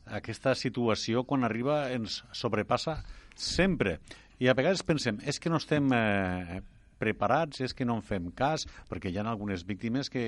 Aquesta 0.07 0.53
situació, 0.55 1.25
quan 1.27 1.43
arriba, 1.43 1.87
ens 1.91 2.21
sobrepassa 2.31 3.01
sempre. 3.35 3.97
I 4.39 4.47
a 4.47 4.55
vegades 4.55 4.83
pensem, 4.85 5.19
és 5.25 5.39
que 5.41 5.49
no 5.51 5.59
estem 5.59 5.89
eh, 5.95 6.61
preparats, 7.01 7.61
és 7.65 7.73
que 7.73 7.85
no 7.85 7.97
en 7.97 8.05
fem 8.05 8.29
cas, 8.31 8.67
perquè 8.89 9.11
hi 9.11 9.17
ha 9.19 9.25
algunes 9.27 9.65
víctimes 9.67 10.09
que 10.13 10.23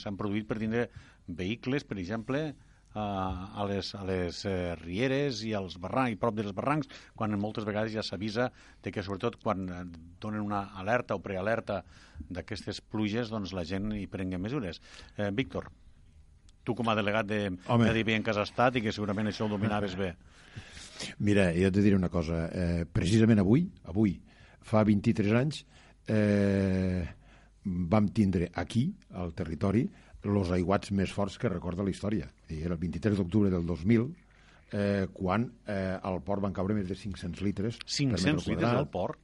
s'han 0.00 0.18
produït 0.20 0.48
per 0.48 0.58
tindre 0.58 0.88
vehicles, 1.28 1.84
per 1.84 1.98
exemple, 2.00 2.50
a 2.92 3.64
les, 3.68 3.94
a 3.94 4.02
les 4.02 4.44
eh, 4.50 4.74
rieres 4.80 5.44
i 5.46 5.52
als 5.54 5.76
barrancs, 5.78 6.16
i 6.16 6.18
prop 6.18 6.34
dels 6.34 6.54
barrancs, 6.56 6.88
quan 7.14 7.36
moltes 7.38 7.64
vegades 7.68 7.94
ja 7.94 8.02
s'avisa 8.02 8.48
de 8.82 8.90
que 8.90 9.04
sobretot 9.06 9.38
quan 9.42 9.68
donen 10.20 10.42
una 10.42 10.64
alerta 10.74 11.14
o 11.14 11.22
prealerta 11.22 11.84
d'aquestes 12.28 12.80
pluges, 12.80 13.30
doncs 13.30 13.54
la 13.54 13.64
gent 13.64 13.92
hi 13.94 14.08
prengui 14.10 14.42
mesures. 14.42 14.82
Eh, 15.16 15.30
Víctor, 15.30 15.70
tu 16.70 16.78
com 16.78 16.90
a 16.90 16.96
delegat 16.98 17.26
de 17.26 17.40
Home. 17.66 17.88
Medi 17.88 18.04
Ambient 18.06 18.26
que 18.26 18.34
has 18.34 18.42
estat 18.46 18.78
i 18.78 18.84
que 18.84 18.94
segurament 18.94 19.30
això 19.30 19.46
ho 19.46 19.52
dominaves 19.52 19.96
bé. 19.98 20.14
Mira, 21.26 21.50
jo 21.56 21.70
te 21.74 21.82
diré 21.82 21.98
una 21.98 22.12
cosa. 22.12 22.46
Eh, 22.52 22.84
precisament 22.86 23.42
avui, 23.42 23.66
avui, 23.90 24.14
fa 24.70 24.84
23 24.86 25.34
anys, 25.40 25.64
eh, 26.10 27.02
vam 27.64 28.08
tindre 28.14 28.50
aquí, 28.62 28.86
al 29.18 29.34
territori, 29.36 29.84
els 30.28 30.50
aiguats 30.52 30.92
més 30.92 31.12
forts 31.16 31.38
que 31.40 31.50
recorda 31.50 31.84
la 31.86 31.92
història. 31.92 32.28
I 32.52 32.60
era 32.66 32.76
el 32.76 32.82
23 32.82 33.16
d'octubre 33.18 33.50
del 33.52 33.64
2000, 33.66 34.10
eh, 34.70 35.08
quan 35.16 35.48
eh, 35.66 35.96
al 35.96 36.20
port 36.22 36.44
van 36.44 36.54
caure 36.54 36.76
més 36.76 36.86
de 36.86 36.94
500 36.94 37.42
litres 37.42 37.80
500 37.86 38.46
litres 38.52 38.70
al 38.70 38.86
port? 38.92 39.18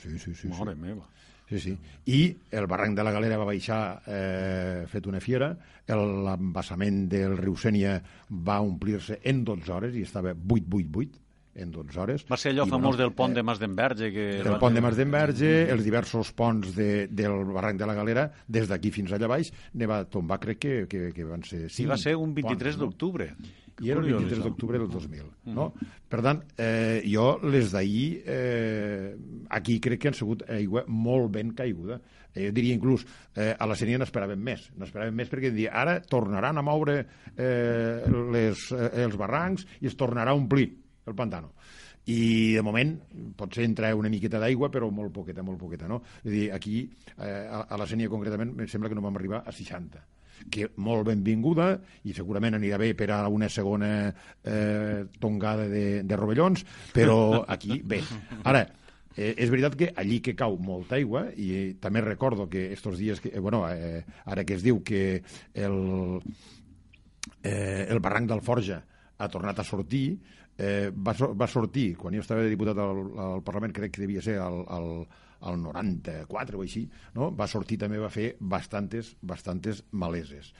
Sí, 0.00 0.18
sí, 0.18 0.34
sí. 0.36 0.48
Mare 0.52 0.76
sí. 0.76 0.80
meva. 0.84 1.08
Sí, 1.50 1.58
sí. 1.58 1.72
I 2.06 2.20
el 2.54 2.68
barranc 2.70 2.94
de 2.94 3.02
la 3.02 3.10
Galera 3.10 3.38
va 3.40 3.48
baixar 3.48 3.80
eh, 4.06 4.84
fet 4.86 5.08
una 5.10 5.18
fiera, 5.18 5.50
l'embassament 5.90 7.08
del 7.10 7.34
riu 7.40 7.56
Sènia 7.58 7.96
va 8.30 8.60
omplir-se 8.62 9.18
en 9.26 9.42
12 9.48 9.72
hores 9.74 9.96
i 9.98 10.04
estava 10.06 10.30
8-8-8, 10.30 11.18
en 11.60 11.72
12 11.74 11.98
hores. 11.98 12.24
Va 12.30 12.38
ser 12.38 12.52
allò 12.54 12.68
I, 12.68 12.70
famós 12.70 12.94
bueno, 12.94 13.00
del 13.02 13.14
pont 13.18 13.34
eh, 13.34 13.40
de 13.40 13.42
Mas 13.42 13.58
d'Enverge. 13.58 14.12
Que 14.14 14.26
el 14.44 14.58
pont 14.62 14.78
de 14.78 14.84
Mas 14.84 14.94
d'Enverge, 14.94 15.50
els 15.74 15.82
diversos 15.82 16.30
ponts 16.38 16.70
de, 16.76 17.08
del 17.10 17.34
barranc 17.50 17.82
de 17.82 17.88
la 17.90 17.96
Galera, 17.98 18.28
des 18.46 18.70
d'aquí 18.70 18.94
fins 18.94 19.10
allà 19.16 19.26
baix, 19.34 19.50
ne 19.74 19.90
va 19.90 20.04
tombar, 20.06 20.38
crec 20.38 20.62
que, 20.62 20.76
que, 20.86 21.08
que 21.16 21.26
van 21.26 21.42
ser. 21.42 21.66
I 21.82 21.88
va 21.90 21.98
ser 21.98 22.14
un 22.14 22.36
23 22.38 22.78
d'octubre. 22.78 23.32
No? 23.34 23.56
I 23.80 23.90
era 23.92 24.02
el 24.02 24.12
23 24.12 24.42
d'octubre 24.44 24.78
del 24.78 24.88
2000. 24.92 25.24
Mm. 25.24 25.54
No? 25.56 25.70
Per 26.10 26.20
tant, 26.24 26.42
eh, 26.60 27.02
jo 27.08 27.26
les 27.44 27.72
d'ahir, 27.72 28.22
eh, 28.26 29.16
aquí 29.56 29.78
crec 29.80 30.02
que 30.02 30.10
han 30.10 30.18
sigut 30.18 30.44
aigua 30.48 30.84
molt 30.88 31.30
ben 31.32 31.54
caiguda. 31.56 32.00
Eh, 32.34 32.48
jo 32.48 32.54
diria 32.56 32.76
inclús, 32.76 33.06
eh, 33.34 33.54
a 33.56 33.66
la 33.66 33.76
Sènia 33.78 33.98
n'esperàvem 34.00 34.40
més. 34.40 34.70
N'esperàvem 34.78 35.16
més 35.16 35.32
perquè 35.32 35.52
dia, 35.54 35.72
ara 35.72 36.00
tornaran 36.00 36.58
a 36.58 36.66
moure 36.66 36.98
eh, 37.00 38.04
les, 38.34 38.66
eh, 38.76 38.90
els 39.04 39.16
barrancs 39.16 39.66
i 39.80 39.90
es 39.90 39.96
tornarà 39.96 40.34
a 40.34 40.38
omplir 40.38 40.68
el 41.06 41.16
pantano 41.16 41.54
i 42.08 42.54
de 42.56 42.62
moment 42.64 42.94
potser 43.36 43.66
entra 43.66 43.90
una 43.96 44.10
miqueta 44.12 44.40
d'aigua 44.40 44.70
però 44.72 44.88
molt 44.90 45.12
poqueta, 45.12 45.44
molt 45.44 45.60
poqueta 45.60 45.88
no? 45.90 46.00
és 46.24 46.30
dir, 46.32 46.46
aquí 46.54 46.82
eh, 47.18 47.44
a 47.50 47.76
la 47.76 47.86
Sènia 47.86 48.08
concretament 48.08 48.54
em 48.56 48.70
sembla 48.70 48.88
que 48.88 48.96
no 48.96 49.04
vam 49.04 49.18
arribar 49.20 49.42
a 49.44 49.52
60 49.52 50.00
que 50.50 50.70
molt 50.80 51.08
benvinguda 51.10 51.72
i 52.08 52.14
segurament 52.16 52.56
anirà 52.56 52.78
bé 52.80 52.92
per 52.98 53.10
a 53.14 53.22
una 53.28 53.48
segona 53.52 53.92
eh, 54.08 55.06
tongada 55.20 55.68
de, 55.68 56.02
de 56.02 56.20
rovellons 56.20 56.64
però 56.94 57.44
aquí 57.46 57.82
bé. 57.84 58.02
Ara 58.44 58.66
Eh, 59.20 59.34
és 59.42 59.50
veritat 59.50 59.74
que 59.74 59.88
allí 59.98 60.20
que 60.22 60.36
cau 60.38 60.54
molta 60.62 60.94
aigua 60.94 61.24
i 61.34 61.74
també 61.82 61.98
recordo 62.00 62.46
que 62.48 62.68
estos 62.72 62.94
dies 62.96 63.18
que, 63.20 63.32
eh, 63.34 63.40
bueno, 63.42 63.64
eh, 63.68 64.04
ara 64.24 64.44
que 64.46 64.54
es 64.54 64.62
diu 64.62 64.84
que 64.86 65.22
el, 65.52 66.20
eh, 67.42 67.86
el 67.90 67.98
barranc 67.98 68.30
d'Alforja 68.30 68.78
ha 69.18 69.28
tornat 69.28 69.58
a 69.58 69.66
sortir 69.66 70.04
eh, 70.60 70.92
va, 70.94 71.14
va 71.34 71.48
sortir, 71.48 71.96
quan 71.96 72.14
jo 72.14 72.22
estava 72.22 72.44
diputat 72.46 72.78
al, 72.78 73.02
al 73.18 73.42
Parlament, 73.42 73.74
crec 73.74 73.96
que 73.96 74.04
devia 74.04 74.22
ser 74.22 74.38
al, 74.38 74.62
al, 74.68 74.88
al 75.40 75.58
94 75.62 76.58
o 76.58 76.62
així, 76.66 76.84
no? 77.16 77.30
va 77.36 77.48
sortir 77.50 77.80
també, 77.80 78.00
va 78.00 78.12
fer 78.12 78.34
bastantes, 78.40 79.14
bastantes 79.22 79.84
maleses. 79.92 80.52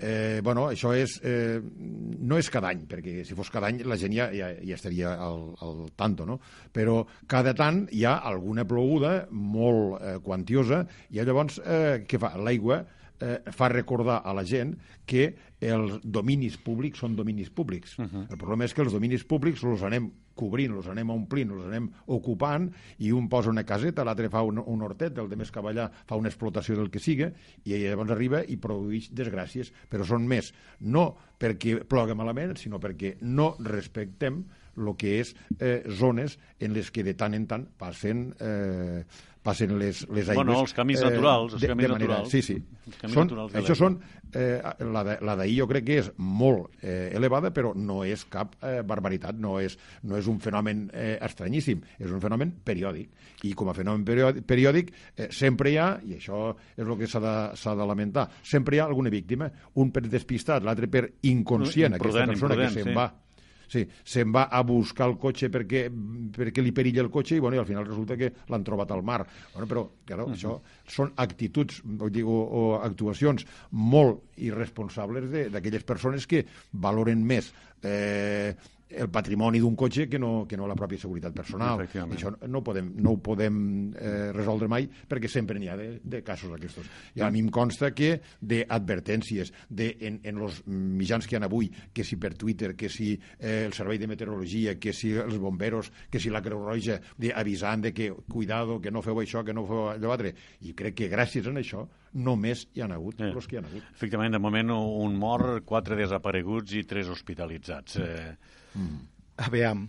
Eh, 0.00 0.40
bueno, 0.42 0.68
això 0.70 0.94
és, 0.96 1.18
eh, 1.28 1.60
no 1.60 2.38
és 2.40 2.48
cada 2.48 2.70
any, 2.70 2.86
perquè 2.88 3.20
si 3.26 3.34
fos 3.36 3.50
cada 3.52 3.68
any 3.68 3.82
la 3.84 3.98
gent 4.00 4.14
ja, 4.16 4.30
ja, 4.32 4.48
ja 4.64 4.78
estaria 4.78 5.12
al, 5.20 5.50
al 5.60 5.82
tanto, 5.98 6.24
no? 6.24 6.38
però 6.72 7.02
cada 7.28 7.52
tant 7.58 7.82
hi 7.92 8.06
ha 8.08 8.14
alguna 8.30 8.64
ploguda 8.64 9.26
molt 9.30 10.00
eh, 10.00 10.14
quantiosa 10.24 10.86
i 11.10 11.20
llavors 11.20 11.60
eh, 11.60 12.06
què 12.08 12.22
fa? 12.22 12.32
L'aigua 12.40 12.80
eh, 12.80 12.99
fa 13.52 13.68
recordar 13.68 14.22
a 14.24 14.32
la 14.32 14.44
gent 14.48 14.74
que 15.06 15.26
els 15.60 15.98
dominis 16.02 16.56
públics 16.56 17.02
són 17.02 17.16
dominis 17.16 17.50
públics. 17.50 17.98
Uh 17.98 18.06
-huh. 18.06 18.26
El 18.30 18.38
problema 18.38 18.64
és 18.64 18.74
que 18.74 18.82
els 18.82 18.92
dominis 18.92 19.24
públics 19.24 19.62
els 19.62 19.82
anem 19.82 20.10
cobrint, 20.34 20.74
els 20.76 20.88
anem 20.88 21.10
omplint, 21.10 21.50
els 21.50 21.66
anem 21.66 21.90
ocupant, 22.06 22.70
i 22.98 23.12
un 23.12 23.28
posa 23.28 23.50
una 23.50 23.64
caseta, 23.64 24.04
l'altre 24.04 24.30
fa 24.32 24.42
un, 24.42 24.58
un 24.58 24.82
hortet, 24.82 25.18
el 25.18 25.28
de 25.28 25.36
més 25.36 25.50
cavallà 25.50 25.90
fa 26.06 26.16
una 26.16 26.28
explotació 26.28 26.76
del 26.76 26.90
que 26.90 27.02
siga, 27.02 27.32
i 27.64 27.76
llavors 27.76 28.10
arriba 28.10 28.42
i 28.46 28.56
produeix 28.56 29.10
desgràcies, 29.12 29.72
però 29.90 30.06
són 30.08 30.26
més, 30.26 30.54
no 30.80 31.16
perquè 31.40 31.84
ploga 31.84 32.14
malament, 32.14 32.56
sinó 32.56 32.80
perquè 32.80 33.16
no 33.20 33.54
respectem 33.60 34.44
el 34.80 34.94
que 34.96 35.18
és 35.20 35.34
eh, 35.58 35.82
zones 35.98 36.38
en 36.60 36.72
les 36.72 36.90
que 36.94 37.04
de 37.04 37.14
tant 37.18 37.34
en 37.36 37.46
tant 37.50 37.66
passen 37.76 38.30
eh, 38.40 39.02
passen 39.42 39.78
les, 39.78 40.02
les 40.10 40.28
aigües... 40.28 40.36
Bueno, 40.36 40.58
els 40.60 40.74
camins 40.76 41.00
naturals, 41.04 41.54
els 41.56 41.62
de, 41.62 41.68
camins 41.70 41.88
de 41.88 41.92
manera, 41.94 42.18
naturals. 42.18 42.32
Sí, 42.32 42.42
sí. 42.44 42.56
Són, 43.06 43.24
naturals 43.24 43.54
això 43.56 43.76
són, 43.78 43.96
eh, 44.36 44.60
la 44.92 45.36
d'ahir 45.38 45.56
jo 45.62 45.68
crec 45.70 45.86
que 45.86 45.98
és 46.02 46.10
molt 46.18 46.82
eh, 46.82 47.10
elevada, 47.16 47.52
però 47.56 47.72
no 47.76 48.02
és 48.04 48.26
cap 48.32 48.56
eh, 48.60 48.80
barbaritat, 48.86 49.38
no 49.40 49.56
és, 49.62 49.78
no 50.04 50.18
és 50.20 50.28
un 50.30 50.40
fenomen 50.44 50.86
eh, 50.92 51.16
estranyíssim, 51.24 51.80
és 51.98 52.12
un 52.12 52.20
fenomen 52.22 52.52
periòdic. 52.64 53.08
I 53.48 53.54
com 53.56 53.72
a 53.72 53.76
fenomen 53.76 54.04
periòdic, 54.04 54.44
periòdic 54.48 54.92
eh, 55.16 55.30
sempre 55.32 55.72
hi 55.72 55.80
ha, 55.80 55.88
i 56.04 56.18
això 56.18 56.50
és 56.76 56.84
el 56.84 56.94
que 57.00 57.08
s'ha 57.08 57.24
de, 57.24 57.34
de 57.80 57.88
lamentar, 57.88 58.28
sempre 58.44 58.76
hi 58.76 58.82
ha 58.82 58.88
alguna 58.90 59.12
víctima, 59.12 59.48
un 59.80 59.94
per 59.94 60.04
despistat, 60.08 60.66
l'altre 60.66 60.90
per 60.92 61.06
inconscient, 61.30 61.96
imprudent, 61.96 62.28
aquesta 62.28 62.36
persona 62.36 62.60
que 62.60 62.72
se'n 62.76 62.92
sí. 62.92 62.96
va 62.96 63.10
sí, 63.70 63.84
se'n 64.04 64.32
va 64.34 64.48
a 64.50 64.62
buscar 64.66 65.08
el 65.10 65.16
cotxe 65.22 65.50
perquè, 65.52 65.84
perquè 66.34 66.64
li 66.64 66.74
perilla 66.76 67.04
el 67.04 67.10
cotxe 67.12 67.36
i, 67.36 67.42
bueno, 67.42 67.58
i 67.58 67.62
al 67.62 67.68
final 67.68 67.86
resulta 67.86 68.18
que 68.18 68.32
l'han 68.50 68.66
trobat 68.66 68.90
al 68.94 69.04
mar. 69.06 69.22
Bueno, 69.54 69.68
però, 69.70 69.86
claro, 70.08 70.26
uh 70.26 70.30
-huh. 70.30 70.36
això 70.36 70.60
són 70.86 71.12
actituds 71.16 71.82
o, 71.84 72.10
o 72.34 72.62
actuacions 72.82 73.46
molt 73.70 74.22
irresponsables 74.36 75.30
d'aquelles 75.52 75.84
persones 75.84 76.26
que 76.26 76.44
valoren 76.72 77.24
més 77.24 77.52
eh, 77.82 78.54
el 78.90 79.10
patrimoni 79.12 79.60
d'un 79.62 79.76
cotxe 79.78 80.08
que 80.10 80.18
no, 80.18 80.46
que 80.48 80.58
no 80.58 80.66
la 80.68 80.76
pròpia 80.78 81.00
seguretat 81.00 81.34
personal. 81.36 81.84
Això 81.86 82.32
no, 82.48 82.62
podem, 82.66 82.92
no 82.98 83.14
ho 83.14 83.20
podem 83.22 83.60
eh, 83.94 84.30
resoldre 84.34 84.68
mai 84.70 84.88
perquè 84.90 85.30
sempre 85.30 85.58
n'hi 85.60 85.70
ha 85.70 85.76
de, 85.78 85.88
de 86.02 86.22
casos 86.26 86.52
aquests. 86.56 86.90
I 87.18 87.24
a 87.26 87.30
mi 87.30 87.42
em 87.44 87.50
consta 87.54 87.92
que 87.94 88.16
d'advertències 88.40 89.52
de, 89.68 89.92
en, 90.08 90.20
en 90.26 90.42
els 90.42 90.62
mitjans 90.66 91.26
que 91.26 91.36
hi 91.36 91.40
ha 91.40 91.46
avui, 91.46 91.70
que 91.94 92.04
si 92.06 92.18
per 92.20 92.34
Twitter, 92.38 92.74
que 92.78 92.90
si 92.92 93.12
eh, 93.14 93.64
el 93.66 93.74
Servei 93.76 94.00
de 94.00 94.10
Meteorologia, 94.10 94.76
que 94.80 94.94
si 94.96 95.12
els 95.14 95.38
bomberos, 95.38 95.92
que 96.10 96.20
si 96.22 96.30
la 96.30 96.42
Creu 96.42 96.62
Roja, 96.64 97.00
de, 97.18 97.32
avisant 97.34 97.86
de 97.86 97.94
que 97.94 98.10
cuidado, 98.28 98.80
que 98.80 98.90
no 98.90 99.02
feu 99.02 99.22
això, 99.22 99.44
que 99.46 99.54
no 99.56 99.66
feu 99.68 99.90
allò 99.94 100.14
altre. 100.14 100.34
I 100.66 100.74
crec 100.76 100.98
que 101.02 101.10
gràcies 101.12 101.46
a 101.46 101.54
això 101.54 101.86
només 102.12 102.66
hi 102.74 102.82
han 102.82 102.94
hagut 102.96 103.20
eh. 103.20 103.30
els 103.30 103.46
que 103.46 103.56
hi 103.56 103.60
ha 103.60 103.66
hagut. 103.66 103.90
Efectivament, 103.94 104.34
de 104.34 104.42
moment 104.42 104.74
un 104.74 105.18
mort, 105.18 105.62
quatre 105.66 105.98
desapareguts 105.98 106.74
i 106.78 106.86
tres 106.88 107.10
hospitalitzats. 107.12 108.00
Eh, 108.02 108.58
Mm. 108.74 108.98
Aviam, 109.40 109.88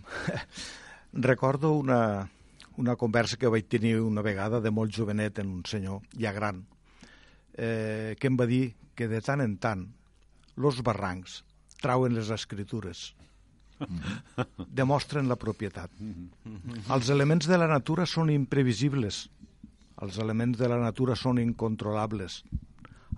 recordo 1.12 1.72
una, 1.72 2.28
una 2.76 2.96
conversa 2.96 3.36
que 3.36 3.50
vaig 3.52 3.68
tenir 3.68 3.98
una 4.00 4.22
vegada 4.24 4.60
de 4.60 4.72
molt 4.72 4.94
jovenet 4.96 5.38
en 5.42 5.50
un 5.52 5.64
senyor 5.68 6.00
ja 6.18 6.32
gran, 6.32 6.64
eh, 7.54 8.16
que 8.18 8.30
em 8.30 8.38
va 8.38 8.46
dir 8.48 8.74
que 8.96 9.08
de 9.08 9.20
tant 9.24 9.42
en 9.44 9.58
tant 9.60 9.84
los 10.56 10.82
barrancs 10.84 11.42
trauen 11.82 12.14
les 12.14 12.30
escritures, 12.30 13.12
mm. 13.80 14.64
demostren 14.68 15.28
la 15.28 15.36
propietat. 15.36 15.90
Mm-hmm. 15.98 16.88
Els 16.94 17.12
elements 17.12 17.48
de 17.48 17.58
la 17.58 17.68
natura 17.68 18.06
són 18.06 18.32
imprevisibles, 18.32 19.26
els 20.02 20.18
elements 20.18 20.58
de 20.58 20.68
la 20.70 20.80
natura 20.80 21.16
són 21.18 21.38
incontrolables, 21.42 22.42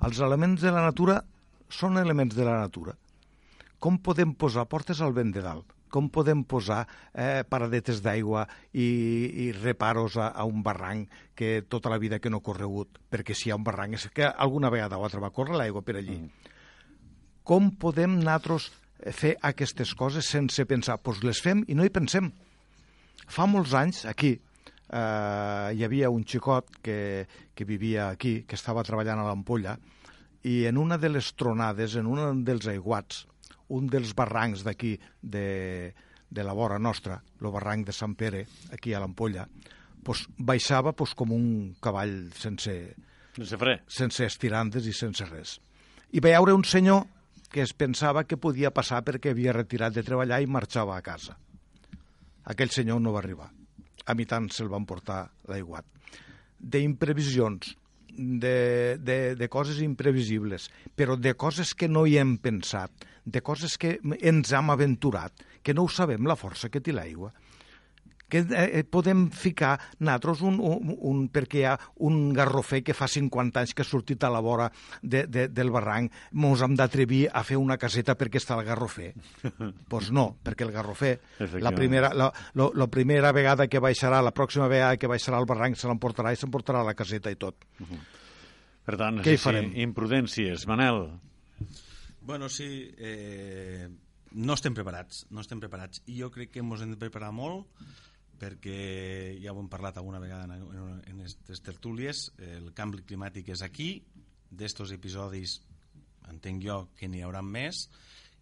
els 0.03 0.21
elements 0.21 0.61
de 0.61 0.75
la 0.75 0.83
natura 0.83 1.21
són 1.71 1.97
elements 1.99 2.35
de 2.35 2.45
la 2.45 2.59
natura 2.59 2.99
com 3.85 4.01
podem 4.01 4.33
posar 4.33 4.65
portes 4.71 5.05
al 5.05 5.13
vent 5.13 5.35
de 5.37 5.45
dalt? 5.45 5.75
com 5.95 6.09
podem 6.11 6.41
posar 6.43 6.81
eh, 7.15 7.45
paradetes 7.47 8.01
d'aigua 8.03 8.41
i, 8.73 8.87
i 9.45 9.51
reparos 9.55 10.17
a, 10.19 10.33
a 10.35 10.43
un 10.49 10.63
barranc 10.67 11.13
que 11.39 11.61
tota 11.71 11.93
la 11.93 12.01
vida 12.03 12.19
que 12.19 12.33
no 12.33 12.41
ha 12.41 12.47
corregut, 12.49 12.99
perquè 13.11 13.37
si 13.39 13.47
hi 13.47 13.53
ha 13.55 13.59
un 13.61 13.63
barranc 13.63 13.95
és 13.95 14.09
que 14.11 14.27
alguna 14.27 14.73
vegada 14.75 14.99
o 14.99 15.05
altra 15.07 15.23
va 15.23 15.31
córrer 15.31 15.55
l'aigua 15.61 15.85
per 15.87 15.95
allí. 16.01 16.17
Mm. 16.19 16.51
Com 17.47 17.69
podem 17.79 18.17
nosaltres 18.17 18.73
fer 19.15 19.37
aquestes 19.47 19.93
coses 19.95 20.27
sense 20.27 20.65
pensar? 20.67 20.97
Doncs 20.97 21.05
pues 21.07 21.23
les 21.29 21.43
fem 21.45 21.63
i 21.69 21.77
no 21.79 21.87
hi 21.87 21.93
pensem. 21.95 22.33
Fa 23.31 23.47
molts 23.47 23.77
anys, 23.79 24.03
aquí, 24.11 24.33
eh, 24.35 25.69
hi 25.79 25.85
havia 25.87 26.11
un 26.11 26.25
xicot 26.27 26.81
que, 26.83 26.99
que 27.55 27.69
vivia 27.69 28.09
aquí, 28.09 28.41
que 28.49 28.59
estava 28.59 28.83
treballant 28.83 29.23
a 29.23 29.29
l'Ampolla, 29.29 29.77
i 30.43 30.65
en 30.67 30.83
una 30.83 30.99
de 30.99 31.13
les 31.13 31.31
tronades, 31.39 31.95
en 31.95 32.11
un 32.11 32.43
dels 32.45 32.67
aiguats, 32.73 33.23
un 33.75 33.89
dels 33.91 34.15
barrancs 34.17 34.65
d'aquí, 34.67 34.95
de, 35.21 35.93
de 36.31 36.45
la 36.45 36.55
vora 36.57 36.79
nostra, 36.79 37.21
el 37.41 37.51
barranc 37.55 37.87
de 37.89 37.95
Sant 37.95 38.15
Pere, 38.19 38.45
aquí 38.73 38.95
a 38.95 39.01
l'Ampolla, 39.03 39.47
pues, 40.05 40.27
baixava 40.39 40.93
pues, 40.93 41.15
com 41.15 41.33
un 41.35 41.47
cavall 41.83 42.31
sense, 42.39 42.75
sense 43.37 43.59
fre. 43.61 43.79
sense 43.89 44.27
estirandes 44.27 44.87
i 44.87 44.95
sense 44.97 45.27
res. 45.31 45.59
I 46.15 46.23
veure 46.23 46.55
un 46.55 46.65
senyor 46.65 47.05
que 47.55 47.63
es 47.63 47.73
pensava 47.75 48.25
que 48.27 48.39
podia 48.41 48.73
passar 48.75 49.05
perquè 49.07 49.31
havia 49.31 49.55
retirat 49.55 49.95
de 49.95 50.03
treballar 50.07 50.41
i 50.43 50.51
marxava 50.51 50.97
a 50.97 51.03
casa. 51.07 51.37
Aquell 52.51 52.73
senyor 52.75 53.01
no 53.01 53.13
va 53.15 53.23
arribar. 53.23 53.49
A 54.05 54.15
mi 54.19 54.27
tant 54.29 54.51
se'l 54.53 54.69
van 54.69 54.85
portar 54.85 55.23
l'aiguat. 55.49 55.87
D'imprevisions, 56.59 57.77
de, 58.17 58.99
de, 59.01 59.19
de 59.37 59.49
coses 59.49 59.81
imprevisibles, 59.85 60.71
però 60.95 61.17
de 61.17 61.35
coses 61.35 61.75
que 61.75 61.89
no 61.89 62.07
hi 62.07 62.19
hem 62.21 62.37
pensat, 62.39 63.07
de 63.25 63.41
coses 63.45 63.79
que 63.81 63.99
ens 64.21 64.53
hem 64.53 64.71
aventurat, 64.71 65.33
que 65.63 65.75
no 65.75 65.85
ho 65.85 65.91
sabem 65.91 66.27
la 66.29 66.37
força 66.37 66.71
que 66.71 66.83
té 66.85 66.93
l'aigua 66.93 67.33
que 68.29 68.43
eh, 68.45 68.85
podem 68.85 69.29
ficar 69.31 69.75
nosaltres 70.01 70.43
un, 70.43 70.59
un, 70.61 70.95
un, 70.95 71.25
perquè 71.33 71.61
hi 71.61 71.67
ha 71.69 71.75
un 72.07 72.33
garrofer 72.35 72.83
que 72.87 72.97
fa 72.97 73.09
50 73.11 73.63
anys 73.63 73.75
que 73.75 73.85
ha 73.85 73.89
sortit 73.89 74.25
a 74.25 74.33
la 74.33 74.43
vora 74.45 74.71
de, 75.03 75.25
de, 75.27 75.47
del 75.53 75.71
barranc, 75.75 76.13
mos 76.33 76.65
hem 76.65 76.77
d'atrevir 76.79 77.27
a 77.33 77.45
fer 77.47 77.59
una 77.61 77.79
caseta 77.81 78.17
perquè 78.19 78.41
està 78.43 78.59
el 78.59 78.65
garrofer. 78.67 79.13
Doncs 79.45 79.85
pues 79.93 80.11
no, 80.15 80.27
perquè 80.45 80.67
el 80.67 80.75
garrofer, 80.75 81.15
la 81.63 81.75
primera, 81.77 82.13
la, 82.17 82.31
la, 82.59 82.69
la 82.75 82.89
primera 82.91 83.33
vegada 83.37 83.69
que 83.69 83.83
baixarà, 83.83 84.23
la 84.25 84.35
pròxima 84.35 84.69
vegada 84.73 84.99
que 84.99 85.11
baixarà 85.11 85.39
al 85.39 85.49
barranc 85.49 85.79
se 85.79 85.91
l'emportarà 85.91 86.33
i 86.33 86.41
s'emportarà 86.41 86.85
la 86.85 86.97
caseta 86.99 87.33
i 87.33 87.37
tot. 87.41 87.67
Uh 87.81 87.87
-huh. 87.87 88.05
Per 88.85 88.97
tant, 89.01 89.21
Què 89.25 89.37
sí, 89.37 89.41
farem? 89.41 89.73
Sí, 89.73 89.81
imprudències. 89.81 90.67
Manel? 90.69 91.07
Bueno, 92.21 92.49
sí, 92.49 92.91
eh, 92.99 93.89
no 94.33 94.55
estem 94.55 94.75
preparats, 94.75 95.27
no 95.31 95.41
estem 95.41 95.61
preparats. 95.61 96.03
I 96.07 96.21
jo 96.21 96.31
crec 96.31 96.51
que 96.51 96.61
ens 96.61 96.83
hem 96.83 96.91
de 96.91 97.01
preparar 97.01 97.33
molt 97.33 97.67
perquè 98.45 99.39
ja 99.41 99.55
ho 99.55 99.61
hem 99.63 99.71
parlat 99.73 99.97
alguna 99.99 100.21
vegada 100.21 100.45
en, 100.45 101.01
en 101.09 101.23
aquestes 101.23 101.63
tertúlies, 101.65 102.27
el 102.45 102.73
canvi 102.77 103.05
climàtic 103.09 103.49
és 103.55 103.65
aquí, 103.65 103.89
d'estos 104.55 104.93
episodis 104.95 105.59
entenc 106.31 106.63
jo 106.65 106.77
que 106.99 107.09
n'hi 107.09 107.25
haurà 107.25 107.43
més 107.45 107.89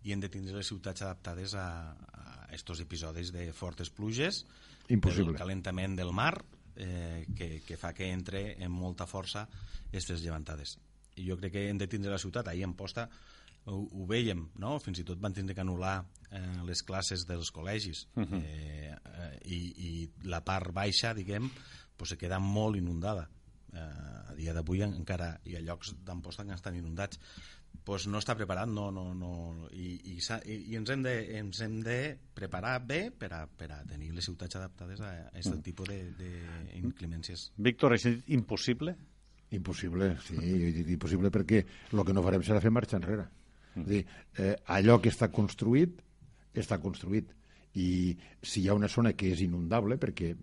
i 0.02 0.12
hem 0.12 0.22
de 0.22 0.30
tindre 0.32 0.58
les 0.58 0.68
ciutats 0.68 1.04
adaptades 1.06 1.54
a, 1.54 1.66
a 1.94 2.48
estos 2.54 2.82
episodis 2.82 3.32
de 3.32 3.46
fortes 3.54 3.90
pluges, 3.90 4.42
Impossible. 4.88 5.32
el 5.32 5.38
calentament 5.38 5.96
del 5.96 6.12
mar, 6.12 6.34
eh, 6.76 7.26
que, 7.36 7.62
que 7.66 7.78
fa 7.78 7.92
que 7.94 8.10
entre 8.10 8.44
amb 8.58 8.74
molta 8.74 9.06
força 9.06 9.46
aquestes 9.88 10.24
llevantades. 10.24 10.76
I 11.16 11.28
jo 11.28 11.36
crec 11.38 11.54
que 11.54 11.68
hem 11.68 11.78
de 11.78 11.88
tindre 11.88 12.12
la 12.12 12.20
ciutat, 12.20 12.48
ahir 12.48 12.66
en 12.66 12.74
posta 12.74 13.08
ho, 13.66 13.82
ho 13.84 14.06
veiem, 14.10 14.48
no? 14.58 14.78
fins 14.82 15.02
i 15.02 15.06
tot 15.06 15.20
van 15.22 15.34
tindre 15.36 15.54
que 15.54 15.62
anul·lar 15.64 16.00
eh, 16.30 16.62
les 16.66 16.82
classes 16.86 17.26
dels 17.28 17.52
col·legis 17.54 18.06
uh 18.14 18.24
-huh. 18.24 18.42
eh, 18.42 18.90
eh, 18.92 19.38
i, 19.44 19.60
i 19.88 20.10
la 20.24 20.42
part 20.44 20.72
baixa, 20.72 21.14
diguem, 21.14 21.50
pues, 21.96 22.10
se 22.10 22.18
queda 22.18 22.38
molt 22.38 22.76
inundada 22.76 23.28
eh, 23.72 23.78
a 23.78 24.34
dia 24.34 24.52
d'avui 24.52 24.82
encara 24.82 25.40
hi 25.44 25.56
ha 25.56 25.60
llocs 25.60 25.94
d'Amposta 26.04 26.44
que 26.44 26.54
estan 26.54 26.76
inundats 26.76 27.18
pues 27.84 28.06
no 28.06 28.20
està 28.20 28.34
preparat 28.38 28.68
no, 28.68 28.90
no, 28.94 29.14
no, 29.14 29.30
i, 29.72 29.94
i, 30.12 30.18
i 30.52 30.76
ens, 30.76 30.90
hem 30.90 31.02
de, 31.02 31.14
ens 31.38 31.60
hem 31.64 31.80
de 31.82 31.98
preparar 32.34 32.76
bé 32.86 33.10
per 33.10 33.32
a, 33.34 33.46
per 33.46 33.70
a 33.72 33.80
tenir 33.88 34.12
les 34.14 34.28
ciutats 34.28 34.60
adaptades 34.60 35.00
a 35.00 35.12
aquest 35.32 35.54
mm. 35.54 35.62
tipus 35.66 35.88
d'inclemències. 35.88 37.48
Víctor, 37.56 37.96
és 37.96 38.06
impossible? 38.26 38.94
Impossible, 39.52 40.12
sí, 40.24 40.36
dit 40.78 40.92
impossible 40.94 41.32
perquè 41.34 41.64
el 41.92 42.04
que 42.06 42.14
no 42.14 42.22
farem 42.24 42.44
serà 42.46 42.60
fer 42.62 42.70
marxa 42.72 43.00
enrere. 43.00 43.26
És 43.76 43.88
dir, 43.88 44.04
eh, 44.38 44.54
allò 44.76 44.98
que 45.00 45.12
està 45.12 45.30
construït, 45.32 46.00
està 46.54 46.78
construït. 46.82 47.32
I 47.80 48.16
si 48.44 48.62
hi 48.62 48.68
ha 48.68 48.76
una 48.76 48.90
zona 48.92 49.14
que 49.16 49.30
és 49.32 49.40
inundable, 49.46 49.96
perquè 49.96 50.34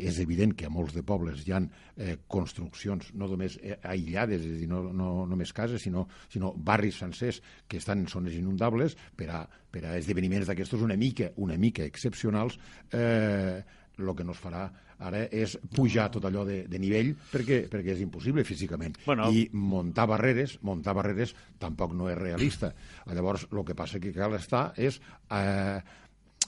és 0.00 0.18
evident 0.20 0.52
que 0.56 0.66
a 0.68 0.72
molts 0.72 0.92
de 0.92 1.02
pobles 1.06 1.40
hi 1.46 1.54
ha 1.56 1.60
eh, 1.60 2.16
construccions 2.28 3.12
no 3.16 3.28
només 3.30 3.56
eh, 3.62 3.78
aïllades, 3.92 4.44
és 4.44 4.56
a 4.56 4.60
dir, 4.60 4.68
no, 4.68 4.82
no 4.92 5.26
només 5.28 5.54
cases, 5.56 5.82
sinó, 5.82 6.06
sinó 6.32 6.52
barris 6.56 7.00
sencers 7.00 7.40
que 7.68 7.80
estan 7.80 8.04
en 8.04 8.10
zones 8.12 8.36
inundables 8.36 8.96
per 9.16 9.30
a, 9.32 9.42
per 9.72 9.86
a 9.86 9.96
esdeveniments 9.96 10.50
d'aquestos 10.50 10.84
una 10.84 10.98
mica, 11.00 11.30
una 11.36 11.56
mica 11.56 11.86
excepcionals, 11.88 12.58
eh, 12.92 13.62
el 14.00 14.14
que 14.16 14.24
no 14.24 14.36
es 14.36 14.40
farà 14.40 14.68
ara 15.00 15.24
és 15.32 15.56
pujar 15.74 16.08
tot 16.12 16.26
allò 16.28 16.44
de, 16.48 16.62
de 16.68 16.80
nivell 16.82 17.14
perquè, 17.32 17.62
perquè 17.72 17.94
és 17.94 18.02
impossible 18.04 18.44
físicament. 18.44 18.98
Bueno. 19.06 19.30
I 19.32 19.48
muntar 19.56 20.06
barreres, 20.10 20.58
muntar 20.66 20.94
barreres 20.98 21.34
tampoc 21.58 21.96
no 21.96 22.10
és 22.12 22.18
realista. 22.18 22.72
Llavors, 23.10 23.48
el 23.50 23.64
que 23.66 23.76
passa 23.78 24.00
que 24.02 24.12
cal 24.16 24.36
estar 24.38 24.70
és 24.76 25.00
eh, 25.32 25.80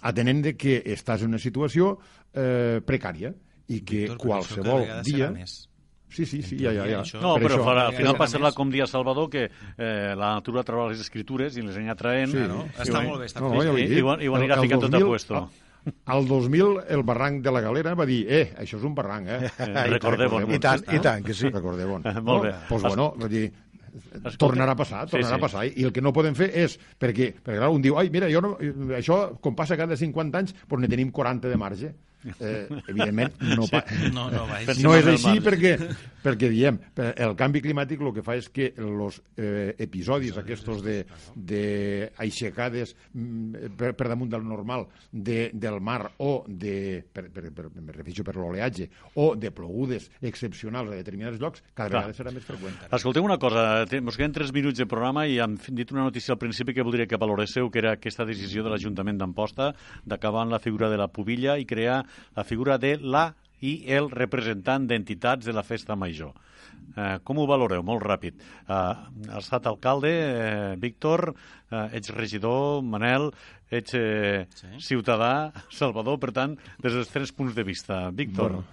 atenent 0.02 0.46
de 0.48 0.56
que 0.58 0.80
estàs 0.94 1.24
en 1.24 1.34
una 1.34 1.42
situació 1.42 1.96
eh, 2.34 2.80
precària 2.84 3.32
i 3.72 3.82
que 3.82 4.06
Víctor, 4.06 4.18
qualsevol 4.20 4.88
dia... 5.06 5.32
Sí, 6.12 6.26
sí, 6.26 6.42
sí, 6.44 6.58
ja, 6.60 6.74
ja, 6.76 6.84
ja. 6.84 6.98
No, 7.22 7.38
per 7.40 7.46
però 7.46 7.56
això, 7.62 7.74
al 7.86 7.94
final 7.96 8.18
passarà 8.20 8.50
com 8.52 8.68
dia 8.68 8.84
Salvador, 8.84 9.30
que 9.32 9.46
eh, 9.48 10.12
la 10.12 10.34
natura 10.36 10.60
troba 10.60 10.90
les 10.90 11.00
escritures 11.00 11.56
i 11.56 11.64
les 11.64 11.78
anirà 11.80 11.94
traient. 11.96 12.34
Sí, 12.34 12.42
no? 12.50 12.66
Està 12.76 13.00
molt 13.00 13.22
bé, 13.22 13.30
està 13.30 13.40
no, 13.40 13.54
no, 13.54 13.62
I, 13.80 13.86
i, 13.86 14.02
i, 14.02 14.28
ho 14.28 14.36
anirà 14.36 14.58
ficant 14.60 14.84
tot 14.84 14.98
a 14.98 15.00
puesto. 15.00 15.40
Al 16.07 16.29
2000, 16.29 16.79
el 16.95 17.03
barranc 17.03 17.42
de 17.42 17.53
la 17.55 17.61
Galera 17.64 17.95
va 17.99 18.07
dir, 18.07 18.21
eh, 18.31 18.45
això 18.62 18.79
és 18.79 18.87
un 18.87 18.95
barranc, 18.95 19.29
eh? 19.29 19.51
eh 19.66 19.85
recordem 19.90 20.55
I 20.55 20.61
tant, 20.62 20.87
i 20.95 21.03
tant, 21.03 21.25
que 21.27 21.35
sí. 21.35 21.51
Recordem 21.51 21.90
Molt 22.29 22.47
bé. 22.47 22.53
Doncs 22.53 22.68
pues, 22.68 22.87
bueno, 22.87 23.09
vull 23.18 23.33
dir, 23.33 23.45
Escolta. 23.92 24.37
tornarà 24.47 24.77
a 24.77 24.79
passar, 24.79 25.03
tornarà 25.11 25.27
sí, 25.27 25.35
sí. 25.35 25.40
a 25.40 25.42
passar. 25.42 25.66
I 25.66 25.88
el 25.88 25.92
que 25.92 26.05
no 26.05 26.14
podem 26.14 26.38
fer 26.38 26.51
és, 26.62 26.79
perquè, 27.01 27.33
perquè 27.42 27.59
clar, 27.59 27.73
un 27.75 27.83
diu, 27.85 27.99
ai, 28.01 28.12
mira, 28.14 28.31
jo 28.33 28.45
no, 28.45 28.55
això, 28.97 29.23
com 29.42 29.59
passa 29.59 29.79
cada 29.81 29.99
50 29.99 30.42
anys, 30.42 30.57
doncs 30.64 30.87
ne 30.87 30.90
tenim 30.92 31.12
40 31.14 31.53
de 31.53 31.61
marge 31.61 31.92
eh, 32.38 32.66
evidentment 32.88 33.35
no, 33.42 33.66
no, 34.12 34.28
no, 34.30 34.46
va, 34.48 34.62
no 34.80 34.94
és 34.96 35.08
així 35.12 35.42
perquè, 35.44 35.74
perquè 36.22 36.50
diem, 36.52 36.78
el 36.96 37.35
canvi 37.38 37.62
climàtic 37.64 38.02
el 38.02 38.12
que 38.16 38.24
fa 38.24 38.37
és 38.38 38.48
que 38.52 38.70
els 38.78 39.20
eh, 39.37 39.74
episodis 39.82 40.38
aquests 40.40 40.82
de, 40.85 40.98
de 41.35 41.62
aixecades 42.22 42.94
mm, 43.12 43.72
per, 43.78 43.92
per 43.98 44.08
damunt 44.12 44.30
del 44.32 44.44
normal 44.46 44.87
de, 45.11 45.50
del 45.52 45.80
mar 45.80 46.00
o 46.18 46.32
de, 46.46 47.02
per, 47.12 47.28
per, 47.32 47.48
per, 47.54 47.68
me 47.74 47.92
refereixo 47.92 48.24
per 48.26 48.37
l'oleatge 48.38 48.88
o 49.20 49.32
de 49.37 49.52
plogudes 49.54 50.08
excepcionals 50.22 50.92
a 50.92 50.98
determinats 50.98 51.40
llocs, 51.42 51.62
cada 51.74 51.90
Clar. 51.90 52.04
vegada 52.06 52.16
serà 52.16 52.35
més 52.35 52.46
freqüent. 52.46 52.78
Escolteu 52.92 53.26
una 53.26 53.38
cosa, 53.42 53.82
ens 53.85 54.18
queden 54.18 54.37
3 54.37 54.54
minuts 54.54 54.80
de 54.80 54.88
programa 54.88 55.26
i 55.28 55.38
hem 55.42 55.56
dit 55.70 55.92
una 55.94 56.06
notícia 56.08 56.35
al 56.35 56.40
principi 56.40 56.74
que 56.76 56.85
voldria 56.87 57.08
que 57.11 57.20
valoréssiu, 57.20 57.70
que 57.72 57.82
era 57.82 57.96
aquesta 57.98 58.26
decisió 58.28 58.64
de 58.64 58.72
l'Ajuntament 58.72 59.20
d'Amposta 59.20 59.72
d'acabar 60.08 60.46
amb 60.46 60.56
la 60.56 60.62
figura 60.62 60.90
de 60.90 60.98
la 61.00 61.08
pubilla 61.12 61.58
i 61.58 61.66
crear 61.68 62.02
la 62.37 62.44
figura 62.44 62.79
de 62.79 62.96
la 63.01 63.31
i 63.62 63.77
el 63.94 64.11
representant 64.11 64.88
d'entitats 64.90 65.46
de 65.46 65.55
la 65.55 65.62
festa 65.62 65.96
major. 65.96 66.35
Eh, 66.92 67.18
com 67.25 67.38
ho 67.38 67.46
valoreu? 67.48 67.85
Molt 67.87 68.03
ràpid. 68.05 68.42
Eh, 68.42 68.75
ha 68.75 69.38
estat 69.38 69.66
alcalde, 69.70 70.11
eh, 70.11 70.77
Víctor, 70.83 71.31
eh, 71.70 71.88
ets 71.98 72.12
regidor, 72.12 72.83
Manel, 72.83 73.31
ets 73.70 73.94
eh, 73.94 74.46
sí. 74.55 74.68
ciutadà, 74.92 75.53
Salvador, 75.70 76.18
per 76.20 76.33
tant, 76.33 76.57
des 76.83 76.92
dels 76.92 77.09
tres 77.09 77.33
punts 77.33 77.55
de 77.55 77.64
vista. 77.64 78.11
Víctor. 78.11 78.59
Bueno, 78.59 78.64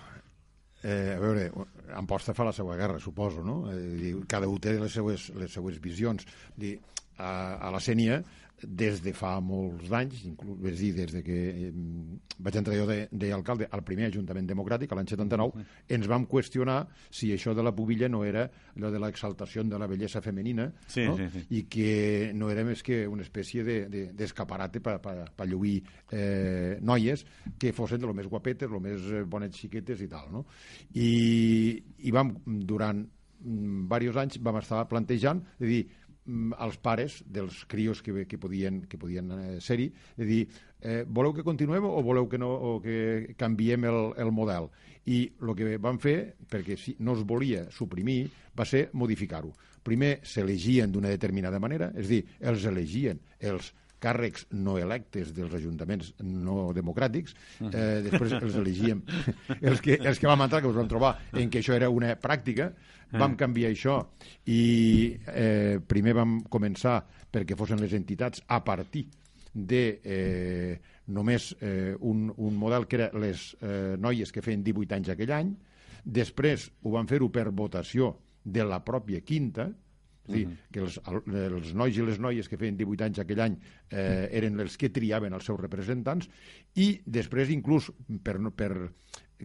eh, 0.83 1.15
a 1.15 1.19
veure, 1.19 1.51
Amposta 1.95 2.33
fa 2.33 2.45
la 2.45 2.53
seva 2.53 2.75
guerra, 2.75 2.99
suposo, 2.99 3.43
no? 3.43 3.63
Eh, 3.71 4.15
cada 4.27 4.47
un 4.47 4.59
té 4.59 4.75
les 4.79 4.93
seues, 4.93 5.29
les 5.39 5.51
seues 5.51 5.79
visions. 5.81 6.25
Dir, 6.57 6.77
a, 7.19 7.31
a 7.67 7.71
la 7.71 7.81
Sènia 7.83 8.21
des 8.63 9.01
de 9.03 9.13
fa 9.15 9.35
molts 9.43 9.91
anys, 9.95 10.23
inclús, 10.27 10.59
és 10.71 10.79
dir, 10.79 10.91
des 10.97 11.13
de 11.13 11.21
que 11.25 11.37
eh, 11.49 11.71
vaig 12.39 12.57
entrar 12.59 12.77
jo 12.77 12.87
d'alcalde 12.87 13.67
al 13.71 13.83
primer 13.87 14.09
Ajuntament 14.09 14.47
Democràtic, 14.49 14.93
l'any 14.95 15.09
79, 15.11 15.65
ens 15.95 16.09
vam 16.09 16.25
qüestionar 16.29 16.79
si 17.09 17.31
això 17.35 17.53
de 17.55 17.65
la 17.65 17.73
pubilla 17.75 18.09
no 18.09 18.23
era 18.27 18.47
allò 18.75 18.91
de 18.91 19.01
l'exaltació 19.01 19.63
de 19.63 19.79
la 19.79 19.87
bellesa 19.87 20.21
femenina 20.21 20.69
sí, 20.87 21.05
no? 21.07 21.17
sí, 21.17 21.27
sí. 21.33 21.45
i 21.57 21.63
que 21.71 22.31
no 22.35 22.49
era 22.51 22.63
més 22.67 22.83
que 22.85 23.05
una 23.07 23.25
espècie 23.25 23.63
d'escaparate 23.63 24.79
de, 24.79 24.95
de, 24.95 24.97
per 25.03 25.15
pa, 25.35 25.47
lluir 25.49 25.79
eh, 26.11 26.77
noies 26.81 27.25
que 27.59 27.73
fossin 27.75 28.01
de 28.01 28.09
lo 28.09 28.15
més 28.15 28.27
guapetes, 28.29 28.69
lo 28.71 28.81
més 28.83 29.07
eh, 29.11 29.23
bones 29.27 29.55
xiquetes 29.55 30.03
i 30.05 30.09
tal. 30.11 30.29
No? 30.33 30.45
I, 30.95 31.09
i 32.05 32.13
vam, 32.15 32.35
durant 32.45 33.03
diversos 33.39 34.15
mm, 34.15 34.23
anys, 34.23 34.39
vam 34.43 34.59
estar 34.59 34.83
plantejant 34.91 35.41
de 35.59 35.69
dir 35.69 35.81
als 36.57 36.77
pares 36.81 37.19
dels 37.25 37.63
crios 37.69 38.03
que, 38.03 38.25
que 38.27 38.37
podien, 38.37 38.83
que 38.89 38.97
podien 38.97 39.31
eh, 39.35 39.57
ser-hi, 39.61 39.89
de 40.17 40.27
dir, 40.27 40.41
eh, 40.81 41.03
voleu 41.07 41.33
que 41.33 41.45
continuem 41.47 41.85
o 41.87 42.03
voleu 42.05 42.29
que, 42.29 42.39
no, 42.41 42.51
o 42.53 42.77
que 42.83 43.35
canviem 43.37 43.87
el, 43.89 43.99
el 44.17 44.31
model? 44.31 44.69
I 45.09 45.23
el 45.41 45.55
que 45.57 45.77
van 45.81 45.97
fer, 46.01 46.35
perquè 46.49 46.77
si 46.77 46.95
no 46.99 47.15
es 47.17 47.25
volia 47.25 47.65
suprimir, 47.73 48.21
va 48.53 48.67
ser 48.67 48.89
modificar-ho. 48.93 49.51
Primer 49.83 50.19
s'elegien 50.27 50.91
d'una 50.91 51.09
determinada 51.09 51.59
manera, 51.59 51.89
és 51.97 52.11
dir, 52.11 52.23
els 52.39 52.65
elegien 52.69 53.21
els 53.39 53.73
càrrecs 54.01 54.47
no 54.55 54.77
electes 54.79 55.33
dels 55.35 55.53
ajuntaments 55.59 56.13
no 56.23 56.69
democràtics, 56.75 57.35
eh, 57.69 57.99
després 58.05 58.37
els 58.39 58.55
elegíem. 58.59 59.03
Els 59.69 59.81
que, 59.83 59.97
els 59.99 60.19
que 60.19 60.29
vam 60.29 60.45
entrar, 60.45 60.61
que 60.63 60.71
us 60.71 60.77
vam 60.77 60.87
trobar 60.89 61.15
en 61.33 61.49
que 61.51 61.59
això 61.59 61.75
era 61.75 61.89
una 61.91 62.13
pràctica, 62.19 62.71
vam 63.11 63.35
canviar 63.35 63.71
això. 63.73 63.99
I 64.45 64.61
eh, 65.33 65.79
primer 65.87 66.13
vam 66.17 66.39
començar 66.49 66.99
perquè 67.31 67.57
fossin 67.57 67.81
les 67.81 67.93
entitats 67.97 68.43
a 68.47 68.61
partir 68.63 69.07
de 69.53 69.83
eh, 70.03 70.79
només 71.09 71.49
eh, 71.59 71.95
un, 71.99 72.29
un 72.37 72.57
model 72.57 72.85
que 72.87 72.99
era 72.99 73.09
les 73.17 73.55
eh, 73.61 73.97
noies 73.97 74.31
que 74.31 74.43
feien 74.45 74.63
18 74.63 74.99
anys 74.99 75.13
aquell 75.15 75.33
any, 75.35 75.53
després 76.05 76.69
ho 76.83 76.93
van 76.93 77.09
fer-ho 77.09 77.31
per 77.33 77.49
votació 77.49 78.13
de 78.43 78.63
la 78.65 78.79
pròpia 78.85 79.21
quinta, 79.25 79.67
és 80.29 80.35
dir, 80.35 80.57
que 80.73 80.83
els, 80.85 80.99
els 81.09 81.73
nois 81.77 81.97
i 81.97 82.05
les 82.05 82.19
noies 82.21 82.49
que 82.49 82.59
feien 82.61 82.77
18 82.79 83.07
anys 83.09 83.21
aquell 83.23 83.43
any 83.47 83.57
eh, 83.91 84.29
eren 84.41 84.59
els 84.63 84.77
que 84.79 84.91
triaven 84.93 85.33
els 85.33 85.49
seus 85.49 85.59
representants 85.59 86.29
i 86.77 86.91
després 87.05 87.51
inclús 87.53 87.89
per, 88.23 88.37
per 88.55 88.71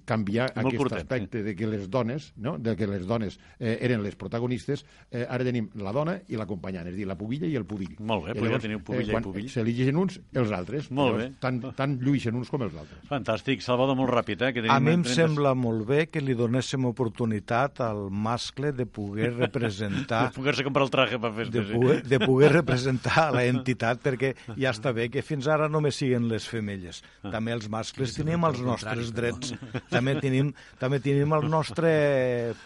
canviar 0.05 0.49
Molt 0.57 0.67
aquest 0.67 0.81
curtet, 0.83 1.05
aspecte 1.05 1.43
de 1.47 1.55
que 1.55 1.69
les 1.71 1.89
dones, 1.91 2.33
no? 2.37 2.57
de 2.59 2.75
que 2.77 2.89
les 2.91 3.07
dones 3.07 3.39
eh, 3.59 3.79
eren 3.81 4.03
les 4.03 4.17
protagonistes, 4.19 4.85
eh, 5.11 5.25
ara 5.29 5.47
tenim 5.47 5.69
la 5.79 5.93
dona 5.95 6.17
i 6.29 6.39
l'acompanyant, 6.41 6.89
és 6.91 6.97
a 6.97 6.99
dir, 6.99 7.07
la 7.09 7.17
pubilla 7.19 7.47
i 7.47 7.55
el 7.59 7.67
pubill. 7.69 7.95
Molt 8.01 8.27
bé, 8.27 8.35
I 8.35 8.41
ja 8.41 8.49
llavors, 8.49 8.67
teniu 8.67 8.83
pubilla 8.85 9.13
i 9.13 9.15
quan 9.15 9.27
pubill. 9.27 9.49
S'eligeixen 9.53 10.01
uns, 10.01 10.19
els 10.35 10.55
altres. 10.55 10.91
Molt 10.91 11.15
Llavors, 11.15 11.31
bé. 11.31 11.41
Tant, 11.45 11.61
tant 11.79 11.97
lluixen 12.03 12.35
uns 12.39 12.51
com 12.51 12.65
els 12.67 12.75
altres. 12.81 13.05
Fantàstic. 13.11 13.63
Salvador, 13.65 13.97
molt 13.99 14.11
ràpid, 14.13 14.43
eh? 14.49 14.53
Que 14.57 14.65
tenim 14.65 14.75
A 14.75 14.81
mi 14.83 14.95
em 14.97 15.05
30 15.07 15.15
sembla 15.15 15.55
molt 15.59 15.87
bé 15.89 16.07
que 16.11 16.23
li 16.23 16.35
donéssim 16.39 16.89
oportunitat 16.91 17.81
al 17.85 18.09
mascle 18.11 18.73
de 18.75 18.87
poder 18.87 19.31
representar 19.45 20.29
De 20.29 20.35
poder-se 20.39 20.67
comprar 20.67 20.87
el 20.89 20.93
traje 20.93 21.21
per 21.21 21.33
fer 21.37 21.49
de 21.53 21.65
poder, 21.71 21.99
de 22.09 22.21
poder 22.23 22.51
representar 22.59 23.29
la 23.35 23.45
entitat 23.49 24.03
perquè 24.05 24.35
ja 24.57 24.73
està 24.75 24.93
bé 24.97 25.09
que 25.13 25.23
fins 25.25 25.49
ara 25.51 25.69
només 25.71 25.97
siguen 26.01 26.29
les 26.31 26.47
femelles. 26.49 27.03
També 27.23 27.55
els 27.55 27.69
mascles 27.73 28.17
tenim 28.17 28.45
els 28.49 28.61
nostres 28.65 29.13
drets. 29.15 29.55
També 29.91 30.15
tenim, 30.21 30.51
també 30.81 30.99
tenim 31.05 31.33
el 31.37 31.47
nostre 31.51 31.91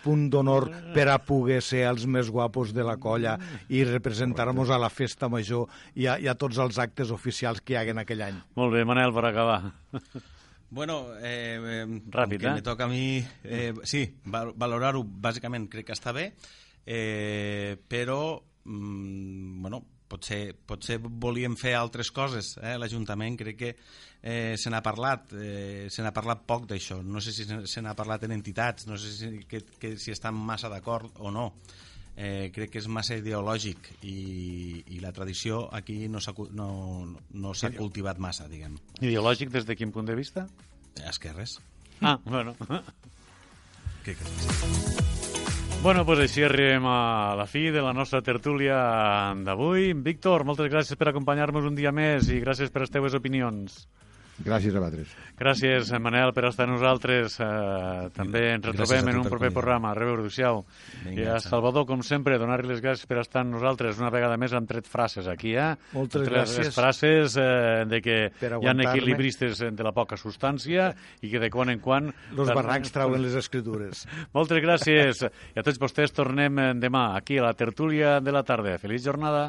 punt 0.04 0.28
d'honor 0.32 0.68
per 0.94 1.08
a 1.12 1.18
poder 1.18 1.60
ser 1.64 1.84
els 1.88 2.06
més 2.06 2.30
guapos 2.32 2.72
de 2.76 2.84
la 2.86 2.96
colla 3.00 3.36
i 3.68 3.82
representar-nos 3.84 4.70
a 4.70 4.78
la 4.80 4.88
festa 4.90 5.28
major 5.28 5.66
i 5.94 6.06
a, 6.06 6.18
i 6.20 6.28
a 6.30 6.34
tots 6.38 6.58
els 6.62 6.78
actes 6.78 7.10
oficials 7.14 7.60
que 7.60 7.74
hi 7.74 7.80
haguen 7.82 7.98
aquell 8.04 8.22
any. 8.28 8.40
Molt 8.56 8.72
bé, 8.76 8.84
Manel, 8.88 9.12
per 9.16 9.24
acabar. 9.28 9.60
Bueno, 10.70 11.14
eh, 11.24 11.56
eh, 11.56 11.84
Ràpid, 12.12 12.40
que 12.42 12.46
eh? 12.50 12.54
me 12.58 12.62
toca 12.62 12.84
a 12.84 12.88
mi... 12.92 13.22
Eh, 13.44 13.72
sí, 13.88 14.02
val- 14.28 14.52
valorar-ho 14.56 15.00
bàsicament 15.02 15.64
crec 15.72 15.86
que 15.88 15.96
està 15.96 16.12
bé, 16.12 16.26
eh, 16.84 17.76
però, 17.88 18.42
mm, 18.64 19.62
bueno, 19.64 19.80
potser, 20.08 20.54
potser 20.66 20.98
volíem 20.98 21.56
fer 21.58 21.74
altres 21.78 22.10
coses. 22.14 22.54
Eh? 22.62 22.76
L'Ajuntament 22.80 23.36
crec 23.38 23.58
que 23.58 23.72
eh, 23.74 24.54
se 24.58 24.72
n'ha 24.72 24.82
parlat, 24.84 25.34
eh, 25.38 25.86
se 25.90 26.04
n'ha 26.04 26.14
parlat 26.14 26.44
poc 26.48 26.66
d'això. 26.70 27.00
No 27.02 27.22
sé 27.24 27.34
si 27.36 27.46
se 27.48 27.84
n'ha 27.84 27.94
parlat 27.98 28.24
en 28.26 28.34
entitats, 28.36 28.88
no 28.88 28.98
sé 28.98 29.12
si, 29.14 29.30
que, 29.48 29.62
que, 29.78 29.96
si 29.98 30.14
estan 30.14 30.34
massa 30.34 30.72
d'acord 30.72 31.20
o 31.20 31.32
no. 31.34 31.52
Eh, 32.18 32.50
crec 32.50 32.72
que 32.74 32.80
és 32.80 32.88
massa 32.90 33.14
ideològic 33.20 33.92
i, 34.02 34.82
i 34.90 34.98
la 34.98 35.12
tradició 35.14 35.68
aquí 35.70 36.08
no 36.10 36.18
s'ha 36.18 36.32
no, 36.50 36.66
no 37.30 37.52
s'ha 37.54 37.70
cultivat 37.76 38.18
massa, 38.18 38.48
diguem. 38.50 38.74
Ideològic 38.98 39.54
des 39.54 39.68
de 39.68 39.78
quin 39.78 39.94
punt 39.94 40.10
de 40.10 40.18
vista? 40.18 40.48
Esquerres. 41.06 41.60
Ah, 42.00 42.18
bueno. 42.24 42.56
Que 44.04 44.14
sí. 44.14 45.17
Bueno, 45.78 46.02
doncs 46.02 46.24
així 46.24 46.42
arribem 46.42 46.86
a 46.90 47.34
la 47.38 47.44
fi 47.46 47.68
de 47.70 47.78
la 47.84 47.92
nostra 47.94 48.18
tertúlia 48.26 48.78
d'avui. 49.46 49.92
Víctor, 49.94 50.42
moltes 50.44 50.66
gràcies 50.72 50.98
per 50.98 51.12
acompanyar-nos 51.12 51.68
un 51.70 51.78
dia 51.78 51.92
més 51.94 52.26
i 52.34 52.40
gràcies 52.42 52.72
per 52.74 52.82
les 52.82 52.90
teves 52.90 53.14
opinions. 53.14 53.84
Gràcies 54.44 54.74
a 54.74 54.78
vosaltres. 54.78 55.14
Gràcies, 55.38 55.90
Manel, 56.02 56.32
per 56.34 56.44
estar 56.48 56.66
amb 56.66 56.76
nosaltres. 56.76 57.38
Eh, 57.42 58.08
també 58.14 58.42
ens 58.54 58.66
retrobem 58.66 59.10
en 59.10 59.20
un 59.20 59.26
per 59.26 59.32
proper 59.34 59.50
programa. 59.54 59.92
Adéu-siau. 59.94 60.64
Vinga, 61.04 61.20
I 61.20 61.26
a. 61.34 61.38
Salvador, 61.42 61.86
com 61.86 62.02
sempre, 62.06 62.38
donar-li 62.38 62.70
les 62.70 62.82
gràcies 62.82 63.06
per 63.06 63.20
estar 63.22 63.42
amb 63.44 63.56
nosaltres. 63.56 63.98
Una 64.02 64.10
vegada 64.14 64.36
més 64.38 64.54
han 64.54 64.66
tret 64.66 64.86
frases 64.90 65.26
aquí, 65.30 65.54
eh? 65.58 65.72
Moltes 65.94 66.22
tret 66.22 66.34
gràcies. 66.34 66.68
Les 66.68 66.74
frases 66.74 67.38
eh, 67.38 67.86
de 67.90 68.02
que 68.02 68.18
hi 68.30 68.70
ha 68.70 68.76
equilibristes 68.88 69.64
de 69.74 69.86
la 69.86 69.94
poca 69.96 70.18
substància 70.20 70.92
i 71.22 71.32
que 71.32 71.42
de 71.42 71.50
quan 71.54 71.74
en 71.74 71.82
quan... 71.82 72.12
Los 72.38 72.52
barrancs 72.54 72.94
trauen 72.94 73.22
les 73.22 73.34
escritures. 73.38 74.06
Moltes 74.36 74.62
gràcies. 74.62 75.24
I 75.54 75.58
a 75.58 75.66
tots 75.66 75.82
vostès 75.82 76.14
tornem 76.14 76.58
eh, 76.58 76.70
demà 76.78 77.10
aquí 77.18 77.38
a 77.38 77.48
la 77.50 77.56
tertúlia 77.58 78.18
de 78.20 78.34
la 78.34 78.42
tarda. 78.46 78.78
Feliç 78.82 79.06
jornada. 79.06 79.48